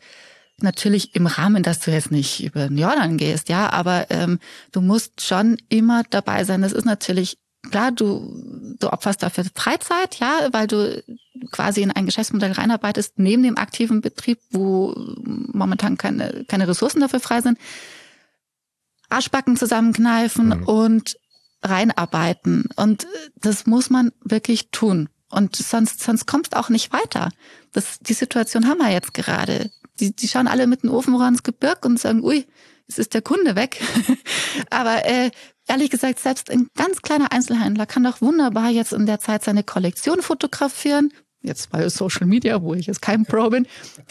natürlich 0.63 1.15
im 1.15 1.27
Rahmen, 1.27 1.63
dass 1.63 1.79
du 1.79 1.91
jetzt 1.91 2.11
nicht 2.11 2.43
über 2.43 2.67
den 2.67 2.77
Jordan 2.77 3.17
gehst, 3.17 3.49
ja, 3.49 3.71
aber 3.71 4.11
ähm, 4.11 4.39
du 4.71 4.81
musst 4.81 5.21
schon 5.21 5.57
immer 5.69 6.03
dabei 6.09 6.43
sein. 6.43 6.61
Das 6.61 6.71
ist 6.71 6.85
natürlich 6.85 7.37
klar, 7.69 7.91
du, 7.91 8.75
du 8.79 8.91
opferst 8.91 9.23
dafür 9.23 9.45
Freizeit, 9.53 10.15
ja, 10.15 10.49
weil 10.51 10.67
du 10.67 11.03
quasi 11.51 11.81
in 11.81 11.91
ein 11.91 12.05
Geschäftsmodell 12.05 12.53
reinarbeitest, 12.53 13.19
neben 13.19 13.43
dem 13.43 13.57
aktiven 13.57 14.01
Betrieb, 14.01 14.39
wo 14.51 14.95
momentan 15.25 15.97
keine, 15.97 16.45
keine 16.47 16.67
Ressourcen 16.67 17.01
dafür 17.01 17.19
frei 17.19 17.41
sind. 17.41 17.57
Arschbacken 19.09 19.57
zusammenkneifen 19.57 20.47
mhm. 20.47 20.63
und 20.63 21.17
reinarbeiten. 21.61 22.65
Und 22.75 23.07
das 23.35 23.65
muss 23.65 23.89
man 23.89 24.11
wirklich 24.23 24.71
tun. 24.71 25.09
Und 25.29 25.55
sonst, 25.55 26.01
sonst 26.01 26.25
kommst 26.25 26.55
auch 26.55 26.69
nicht 26.69 26.91
weiter. 26.91 27.29
Das, 27.71 27.99
die 27.99 28.13
Situation 28.13 28.67
haben 28.67 28.79
wir 28.79 28.91
jetzt 28.91 29.13
gerade 29.13 29.69
die, 30.01 30.15
die 30.15 30.27
schauen 30.27 30.47
alle 30.47 30.67
mit 30.67 30.83
dem 30.83 30.89
Ofen 30.89 31.19
ins 31.21 31.43
Gebirg 31.43 31.85
und 31.85 31.99
sagen, 31.99 32.23
ui, 32.23 32.45
jetzt 32.87 32.99
ist 32.99 33.13
der 33.13 33.21
Kunde 33.21 33.55
weg. 33.55 33.81
Aber 34.69 35.05
äh, 35.05 35.31
ehrlich 35.67 35.89
gesagt, 35.89 36.19
selbst 36.19 36.49
ein 36.49 36.67
ganz 36.75 37.01
kleiner 37.01 37.31
Einzelhändler 37.31 37.85
kann 37.85 38.03
doch 38.03 38.21
wunderbar 38.21 38.69
jetzt 38.69 38.93
in 38.93 39.05
der 39.05 39.19
Zeit 39.19 39.43
seine 39.43 39.63
Kollektion 39.63 40.21
fotografieren. 40.21 41.11
Jetzt 41.43 41.71
bei 41.71 41.89
Social 41.89 42.27
Media, 42.27 42.61
wo 42.61 42.75
ich 42.75 42.85
jetzt 42.85 43.01
kein 43.01 43.25
Pro 43.25 43.49
bin, 43.49 43.65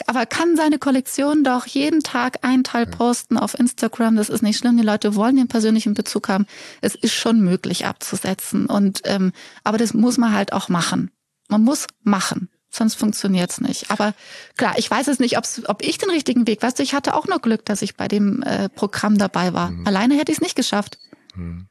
aber 0.05 0.25
kann 0.25 0.57
seine 0.57 0.79
Kollektion 0.79 1.45
doch 1.45 1.65
jeden 1.65 2.01
Tag 2.01 2.39
einen 2.41 2.65
Teil 2.65 2.85
posten 2.85 3.37
auf 3.37 3.57
Instagram. 3.57 4.17
Das 4.17 4.27
ist 4.27 4.41
nicht 4.41 4.57
schlimm. 4.57 4.75
Die 4.75 4.83
Leute 4.83 5.15
wollen 5.15 5.37
den 5.37 5.47
persönlichen 5.47 5.93
Bezug 5.93 6.27
haben. 6.27 6.45
Es 6.81 6.93
ist 6.93 7.13
schon 7.13 7.39
möglich 7.39 7.85
abzusetzen. 7.85 8.65
Und 8.65 9.01
ähm, 9.05 9.31
aber 9.63 9.77
das 9.77 9.93
muss 9.93 10.17
man 10.17 10.33
halt 10.33 10.51
auch 10.51 10.67
machen. 10.67 11.09
Man 11.47 11.63
muss 11.63 11.87
machen 12.03 12.49
sonst 12.71 12.95
funktioniert's 12.95 13.61
nicht. 13.61 13.91
Aber 13.91 14.13
klar, 14.57 14.75
ich 14.77 14.89
weiß 14.89 15.07
es 15.09 15.19
nicht, 15.19 15.37
ob's, 15.37 15.61
ob 15.65 15.83
ich 15.83 15.97
den 15.97 16.09
richtigen 16.09 16.47
Weg, 16.47 16.61
weißt 16.63 16.79
du, 16.79 16.83
ich 16.83 16.93
hatte 16.93 17.13
auch 17.13 17.27
nur 17.27 17.39
Glück, 17.39 17.65
dass 17.65 17.81
ich 17.81 17.95
bei 17.95 18.07
dem 18.07 18.41
äh, 18.43 18.69
Programm 18.69 19.17
dabei 19.17 19.53
war. 19.53 19.71
Mhm. 19.71 19.85
Alleine 19.85 20.15
hätte 20.15 20.31
ich 20.31 20.37
es 20.37 20.41
nicht 20.41 20.55
geschafft. 20.55 20.97
Mhm. 21.35 21.67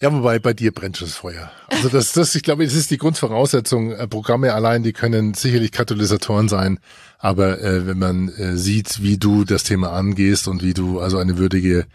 Ja, 0.00 0.12
wobei 0.12 0.38
bei 0.38 0.52
dir 0.52 0.72
brennt 0.72 0.98
schon 0.98 1.08
das 1.08 1.16
Feuer. 1.16 1.50
Also 1.68 1.88
das, 1.88 2.12
das, 2.12 2.34
ich 2.34 2.42
glaube, 2.42 2.64
es 2.64 2.74
ist 2.74 2.90
die 2.90 2.98
Grundvoraussetzung. 2.98 3.92
Äh, 3.92 4.06
Programme 4.06 4.52
allein, 4.52 4.82
die 4.82 4.92
können 4.92 5.34
sicherlich 5.34 5.72
Katalysatoren 5.72 6.48
sein, 6.48 6.78
aber 7.18 7.60
äh, 7.62 7.86
wenn 7.86 7.98
man 7.98 8.28
äh, 8.28 8.56
sieht, 8.56 9.02
wie 9.02 9.16
du 9.16 9.44
das 9.44 9.62
Thema 9.62 9.92
angehst 9.92 10.46
und 10.46 10.62
wie 10.62 10.74
du 10.74 11.00
also 11.00 11.18
eine 11.18 11.38
würdige 11.38 11.86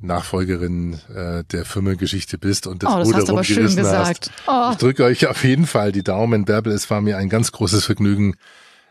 Nachfolgerin 0.00 1.00
äh, 1.12 1.42
der 1.50 1.64
Firmengeschichte 1.64 2.38
bist 2.38 2.66
und 2.66 2.82
das 2.82 2.92
oh, 2.92 2.98
das 2.98 3.08
Ruder 3.08 3.32
rumgerissen 3.32 3.86
hast. 3.86 4.30
Oh. 4.46 4.68
Ich 4.70 4.76
drücke 4.76 5.04
euch 5.04 5.26
auf 5.26 5.42
jeden 5.42 5.66
Fall 5.66 5.90
die 5.90 6.04
Daumen, 6.04 6.44
Bärbel. 6.44 6.72
Es 6.72 6.88
war 6.90 7.00
mir 7.00 7.16
ein 7.16 7.28
ganz 7.28 7.50
großes 7.50 7.84
Vergnügen, 7.84 8.36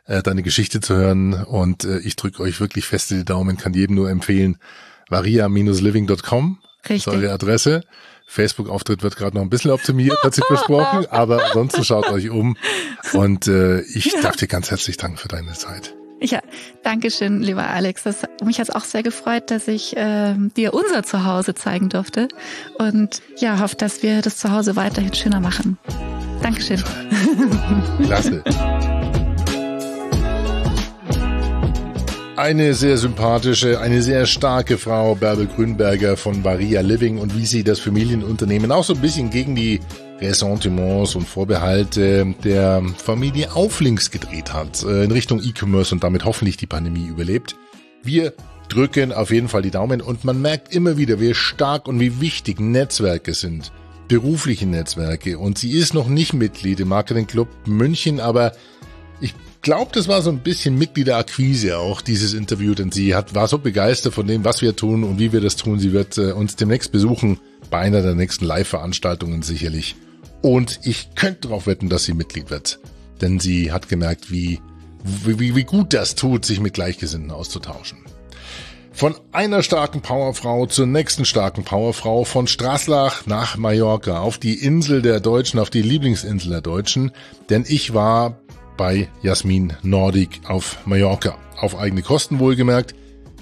äh, 0.05 0.21
deine 0.21 0.43
Geschichte 0.43 0.81
zu 0.81 0.95
hören 0.95 1.33
und 1.33 1.85
äh, 1.85 1.99
ich 1.99 2.15
drücke 2.15 2.43
euch 2.43 2.59
wirklich 2.59 2.85
feste 2.85 3.15
die 3.15 3.25
Daumen, 3.25 3.57
kann 3.57 3.73
jedem 3.73 3.95
nur 3.95 4.09
empfehlen, 4.09 4.57
varia-living.com 5.09 6.59
Richtig. 6.89 7.07
Ist 7.07 7.07
eure 7.07 7.31
Adresse. 7.33 7.81
Facebook-Auftritt 8.27 9.03
wird 9.03 9.15
gerade 9.15 9.35
noch 9.35 9.41
ein 9.41 9.49
bisschen 9.49 9.71
optimiert, 9.71 10.21
hat 10.23 10.35
sich 10.35 10.43
versprochen, 10.45 11.05
aber 11.09 11.45
ansonsten 11.45 11.83
schaut 11.83 12.09
euch 12.09 12.29
um. 12.29 12.57
Und 13.13 13.47
äh, 13.47 13.81
ich 13.81 14.05
ja. 14.13 14.21
darf 14.21 14.35
dir 14.35 14.47
ganz 14.47 14.69
herzlich 14.69 14.97
danken 14.97 15.17
für 15.17 15.29
deine 15.29 15.53
Zeit. 15.53 15.95
Ja, 16.19 16.39
danke 16.83 17.11
schön, 17.11 17.41
lieber 17.41 17.67
Alex. 17.67 18.03
Das, 18.03 18.23
mich 18.43 18.59
hat 18.59 18.69
es 18.69 18.75
auch 18.75 18.83
sehr 18.83 19.03
gefreut, 19.03 19.51
dass 19.51 19.67
ich 19.67 19.95
äh, 19.95 20.35
dir 20.57 20.73
unser 20.73 21.03
Zuhause 21.03 21.53
zeigen 21.53 21.89
durfte. 21.89 22.27
Und 22.79 23.21
ja, 23.37 23.59
hoffe, 23.59 23.75
dass 23.75 24.01
wir 24.01 24.21
das 24.21 24.37
Zuhause 24.37 24.75
weiterhin 24.75 25.13
schöner 25.13 25.39
machen. 25.39 25.77
Dankeschön. 26.41 26.83
Klasse. 28.03 28.43
Eine 32.37 32.75
sehr 32.75 32.99
sympathische, 32.99 33.79
eine 33.79 34.03
sehr 34.03 34.27
starke 34.27 34.77
Frau, 34.77 35.15
Bärbel 35.15 35.47
Grünberger 35.47 36.15
von 36.15 36.43
Varia 36.43 36.81
Living 36.81 37.17
und 37.17 37.35
wie 37.35 37.47
sie 37.47 37.63
das 37.63 37.79
Familienunternehmen 37.79 38.71
auch 38.71 38.83
so 38.83 38.93
ein 38.93 39.01
bisschen 39.01 39.31
gegen 39.31 39.55
die 39.55 39.79
Ressentiments 40.21 41.15
und 41.15 41.27
Vorbehalte 41.27 42.35
der 42.43 42.83
Familie 43.03 43.55
auf 43.55 43.81
links 43.81 44.11
gedreht 44.11 44.53
hat, 44.53 44.83
äh, 44.83 45.05
in 45.05 45.11
Richtung 45.11 45.41
E-Commerce 45.41 45.95
und 45.95 46.03
damit 46.03 46.25
hoffentlich 46.25 46.57
die 46.57 46.67
Pandemie 46.67 47.07
überlebt. 47.07 47.55
Wir 48.03 48.33
drücken 48.69 49.13
auf 49.13 49.31
jeden 49.31 49.47
Fall 49.47 49.63
die 49.63 49.71
Daumen 49.71 49.99
und 49.99 50.23
man 50.23 50.39
merkt 50.39 50.71
immer 50.71 50.95
wieder, 50.95 51.19
wie 51.19 51.33
stark 51.33 51.87
und 51.87 51.99
wie 51.99 52.21
wichtig 52.21 52.59
Netzwerke 52.59 53.33
sind. 53.33 53.71
Berufliche 54.07 54.67
Netzwerke. 54.67 55.39
Und 55.39 55.57
sie 55.57 55.71
ist 55.71 55.95
noch 55.95 56.07
nicht 56.07 56.33
Mitglied 56.33 56.81
im 56.81 56.89
Marketing 56.89 57.25
Club 57.25 57.49
München, 57.65 58.19
aber 58.19 58.51
glaube, 59.61 59.91
das 59.93 60.07
war 60.07 60.21
so 60.21 60.29
ein 60.29 60.39
bisschen 60.39 60.77
Mitgliederakquise 60.77 61.77
auch, 61.77 62.01
dieses 62.01 62.33
Interview, 62.33 62.73
denn 62.73 62.91
sie 62.91 63.15
hat, 63.15 63.35
war 63.35 63.47
so 63.47 63.57
begeistert 63.57 64.13
von 64.13 64.27
dem, 64.27 64.43
was 64.43 64.61
wir 64.61 64.75
tun 64.75 65.03
und 65.03 65.19
wie 65.19 65.31
wir 65.31 65.41
das 65.41 65.55
tun. 65.55 65.79
Sie 65.79 65.93
wird 65.93 66.17
äh, 66.17 66.31
uns 66.31 66.55
demnächst 66.55 66.91
besuchen, 66.91 67.39
bei 67.69 67.79
einer 67.79 68.01
der 68.01 68.15
nächsten 68.15 68.45
Live-Veranstaltungen 68.45 69.41
sicherlich. 69.41 69.95
Und 70.41 70.79
ich 70.83 71.15
könnte 71.15 71.47
darauf 71.47 71.67
wetten, 71.67 71.89
dass 71.89 72.05
sie 72.05 72.13
Mitglied 72.13 72.49
wird. 72.49 72.79
Denn 73.21 73.39
sie 73.39 73.71
hat 73.71 73.89
gemerkt, 73.89 74.31
wie, 74.31 74.59
wie, 75.03 75.55
wie 75.55 75.63
gut 75.63 75.93
das 75.93 76.15
tut, 76.15 76.45
sich 76.45 76.59
mit 76.59 76.73
Gleichgesinnten 76.73 77.31
auszutauschen. 77.31 77.99
Von 78.97 79.15
einer 79.31 79.61
starken 79.61 80.01
Powerfrau 80.01 80.65
zur 80.65 80.87
nächsten 80.87 81.23
starken 81.23 81.63
Powerfrau, 81.63 82.23
von 82.23 82.47
Straßlach 82.47 83.27
nach 83.27 83.55
Mallorca, 83.55 84.21
auf 84.21 84.39
die 84.39 84.55
Insel 84.55 85.03
der 85.03 85.19
Deutschen, 85.19 85.59
auf 85.59 85.69
die 85.69 85.83
Lieblingsinsel 85.83 86.49
der 86.49 86.61
Deutschen. 86.61 87.11
Denn 87.49 87.63
ich 87.67 87.93
war 87.93 88.39
bei 88.77 89.09
Jasmin 89.21 89.73
Nordic 89.81 90.41
auf 90.47 90.85
Mallorca. 90.85 91.37
Auf 91.59 91.77
eigene 91.77 92.03
Kosten 92.03 92.39
wohlgemerkt. 92.39 92.95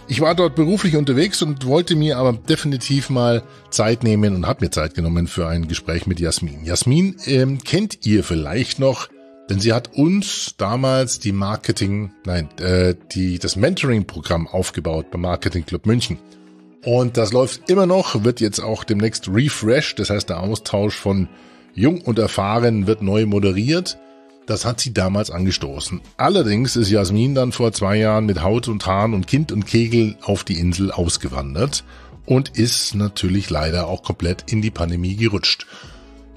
Ich 0.08 0.22
war 0.22 0.36
dort 0.36 0.56
beruflich 0.56 0.96
unterwegs 0.96 1.42
und 1.42 1.66
wollte 1.66 1.96
mir 1.96 2.18
aber 2.18 2.34
definitiv 2.34 3.10
mal 3.10 3.44
Zeit 3.72 4.04
nehmen 4.04 4.36
und 4.36 4.48
habe 4.48 4.64
mir 4.64 4.72
Zeit 4.72 4.94
genommen 4.94 5.28
für 5.28 5.48
ein 5.48 5.68
Gespräch 5.68 6.06
mit 6.06 6.20
Jasmin. 6.20 6.64
Jasmin 6.64 7.16
ähm, 7.26 7.64
kennt 7.64 8.06
ihr 8.06 8.24
vielleicht 8.24 8.80
noch, 8.80 9.10
denn 9.50 9.60
sie 9.60 9.74
hat 9.74 9.96
uns 9.96 10.56
damals 10.58 11.20
die 11.20 11.32
Marketing, 11.32 12.12
nein, 12.24 12.50
äh, 12.60 12.94
die 13.14 13.40
das 13.40 13.56
Mentoring-Programm 13.56 14.48
aufgebaut 14.48 15.10
beim 15.12 15.22
Marketing 15.22 15.66
Club 15.66 15.88
München. 15.88 16.20
Und 16.84 17.18
das 17.18 17.34
läuft 17.34 17.68
immer 17.72 17.88
noch, 17.88 18.24
wird 18.24 18.42
jetzt 18.42 18.60
auch 18.60 18.84
demnächst 18.84 19.28
refreshed, 19.28 19.98
das 19.98 20.12
heißt 20.12 20.30
der 20.30 20.42
Austausch 20.42 20.96
von 20.96 21.28
Jung 21.74 22.02
und 22.02 22.20
Erfahren 22.20 22.86
wird 22.86 23.02
neu 23.02 23.26
moderiert. 23.26 23.98
Das 24.46 24.64
hat 24.66 24.80
sie 24.80 24.94
damals 24.94 25.32
angestoßen. 25.32 26.02
Allerdings 26.18 26.76
ist 26.76 26.90
Jasmin 26.90 27.34
dann 27.34 27.52
vor 27.52 27.72
zwei 27.74 27.98
Jahren 27.98 28.26
mit 28.26 28.44
Haut 28.44 28.68
und 28.68 28.86
Haaren 28.86 29.14
und 29.14 29.28
Kind 29.28 29.52
und 29.52 29.66
Kegel 29.66 30.18
auf 30.22 30.44
die 30.44 30.60
Insel 30.60 30.92
ausgewandert 30.92 31.84
und 32.26 32.50
ist 32.50 32.96
natürlich 32.96 33.50
leider 33.50 33.88
auch 33.88 34.04
komplett 34.04 34.52
in 34.52 34.62
die 34.62 34.72
Pandemie 34.72 35.16
gerutscht. 35.16 35.66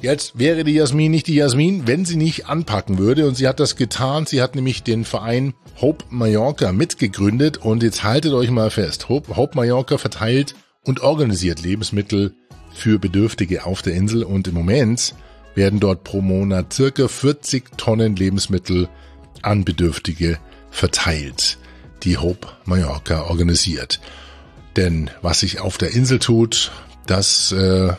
Jetzt 0.00 0.38
wäre 0.38 0.62
die 0.62 0.74
Jasmin 0.74 1.10
nicht 1.10 1.26
die 1.26 1.34
Jasmin, 1.34 1.86
wenn 1.86 2.04
sie 2.04 2.16
nicht 2.16 2.46
anpacken 2.46 2.98
würde 2.98 3.26
und 3.26 3.34
sie 3.34 3.48
hat 3.48 3.58
das 3.58 3.74
getan. 3.74 4.26
Sie 4.26 4.40
hat 4.40 4.54
nämlich 4.54 4.84
den 4.84 5.04
Verein 5.04 5.54
Hope 5.80 6.04
Mallorca 6.08 6.72
mitgegründet 6.72 7.58
und 7.58 7.82
jetzt 7.82 8.04
haltet 8.04 8.32
euch 8.32 8.50
mal 8.50 8.70
fest. 8.70 9.08
Hope, 9.08 9.36
Hope 9.36 9.56
Mallorca 9.56 9.98
verteilt 9.98 10.54
und 10.84 11.00
organisiert 11.00 11.62
Lebensmittel 11.62 12.36
für 12.72 13.00
Bedürftige 13.00 13.66
auf 13.66 13.82
der 13.82 13.94
Insel 13.94 14.22
und 14.22 14.46
im 14.46 14.54
Moment 14.54 15.14
werden 15.54 15.80
dort 15.80 16.04
pro 16.04 16.20
Monat 16.20 16.72
circa 16.72 17.08
40 17.08 17.76
Tonnen 17.76 18.16
Lebensmittel 18.16 18.88
an 19.42 19.64
Bedürftige 19.64 20.38
verteilt, 20.70 21.58
die 22.02 22.18
Hope 22.18 22.48
Mallorca 22.64 23.22
organisiert. 23.22 24.00
Denn 24.76 25.10
was 25.22 25.40
sich 25.40 25.60
auf 25.60 25.78
der 25.78 25.92
Insel 25.92 26.18
tut, 26.18 26.70
das 27.06 27.52
äh, 27.52 27.92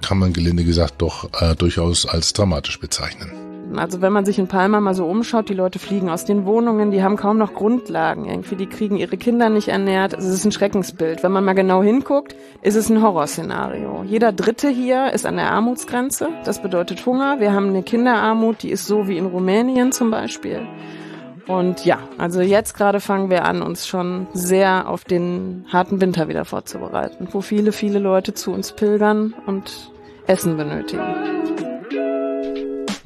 kann 0.00 0.18
man 0.18 0.32
gelinde 0.32 0.64
gesagt 0.64 1.02
doch 1.02 1.30
äh, 1.40 1.54
durchaus 1.54 2.06
als 2.06 2.32
dramatisch 2.32 2.78
bezeichnen. 2.78 3.43
Also 3.76 4.00
wenn 4.00 4.12
man 4.12 4.24
sich 4.24 4.38
in 4.38 4.46
Palma 4.46 4.80
mal 4.80 4.94
so 4.94 5.06
umschaut, 5.06 5.48
die 5.48 5.54
Leute 5.54 5.78
fliegen 5.78 6.08
aus 6.10 6.24
den 6.24 6.44
Wohnungen, 6.44 6.90
die 6.90 7.02
haben 7.02 7.16
kaum 7.16 7.38
noch 7.38 7.54
Grundlagen 7.54 8.24
irgendwie, 8.24 8.56
die 8.56 8.66
kriegen 8.66 8.96
ihre 8.96 9.16
Kinder 9.16 9.48
nicht 9.48 9.68
ernährt. 9.68 10.14
Also 10.14 10.28
es 10.28 10.34
ist 10.34 10.44
ein 10.44 10.52
Schreckensbild. 10.52 11.22
Wenn 11.22 11.32
man 11.32 11.44
mal 11.44 11.54
genau 11.54 11.82
hinguckt, 11.82 12.36
ist 12.62 12.76
es 12.76 12.90
ein 12.90 13.02
Horrorszenario. 13.02 14.04
Jeder 14.04 14.32
Dritte 14.32 14.68
hier 14.68 15.12
ist 15.12 15.26
an 15.26 15.36
der 15.36 15.50
Armutsgrenze. 15.50 16.28
Das 16.44 16.62
bedeutet 16.62 17.04
Hunger. 17.04 17.40
Wir 17.40 17.52
haben 17.52 17.68
eine 17.68 17.82
Kinderarmut, 17.82 18.62
die 18.62 18.70
ist 18.70 18.86
so 18.86 19.08
wie 19.08 19.18
in 19.18 19.26
Rumänien 19.26 19.92
zum 19.92 20.10
Beispiel. 20.10 20.60
Und 21.46 21.84
ja, 21.84 21.98
also 22.16 22.40
jetzt 22.40 22.74
gerade 22.74 23.00
fangen 23.00 23.28
wir 23.28 23.44
an, 23.44 23.60
uns 23.60 23.86
schon 23.86 24.26
sehr 24.32 24.88
auf 24.88 25.04
den 25.04 25.66
harten 25.70 26.00
Winter 26.00 26.28
wieder 26.28 26.44
vorzubereiten, 26.44 27.28
wo 27.32 27.40
viele, 27.42 27.72
viele 27.72 27.98
Leute 27.98 28.32
zu 28.32 28.52
uns 28.52 28.72
pilgern 28.72 29.34
und 29.46 29.90
Essen 30.26 30.56
benötigen. 30.56 31.02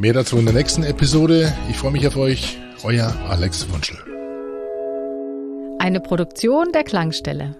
Mehr 0.01 0.13
dazu 0.13 0.39
in 0.39 0.45
der 0.45 0.55
nächsten 0.55 0.85
Episode. 0.85 1.53
Ich 1.69 1.77
freue 1.77 1.91
mich 1.91 2.07
auf 2.07 2.17
euch. 2.17 2.57
Euer 2.85 3.13
Alex 3.29 3.69
Wunschel. 3.73 3.99
Eine 5.81 5.99
Produktion 5.99 6.71
der 6.73 6.85
Klangstelle. 6.85 7.57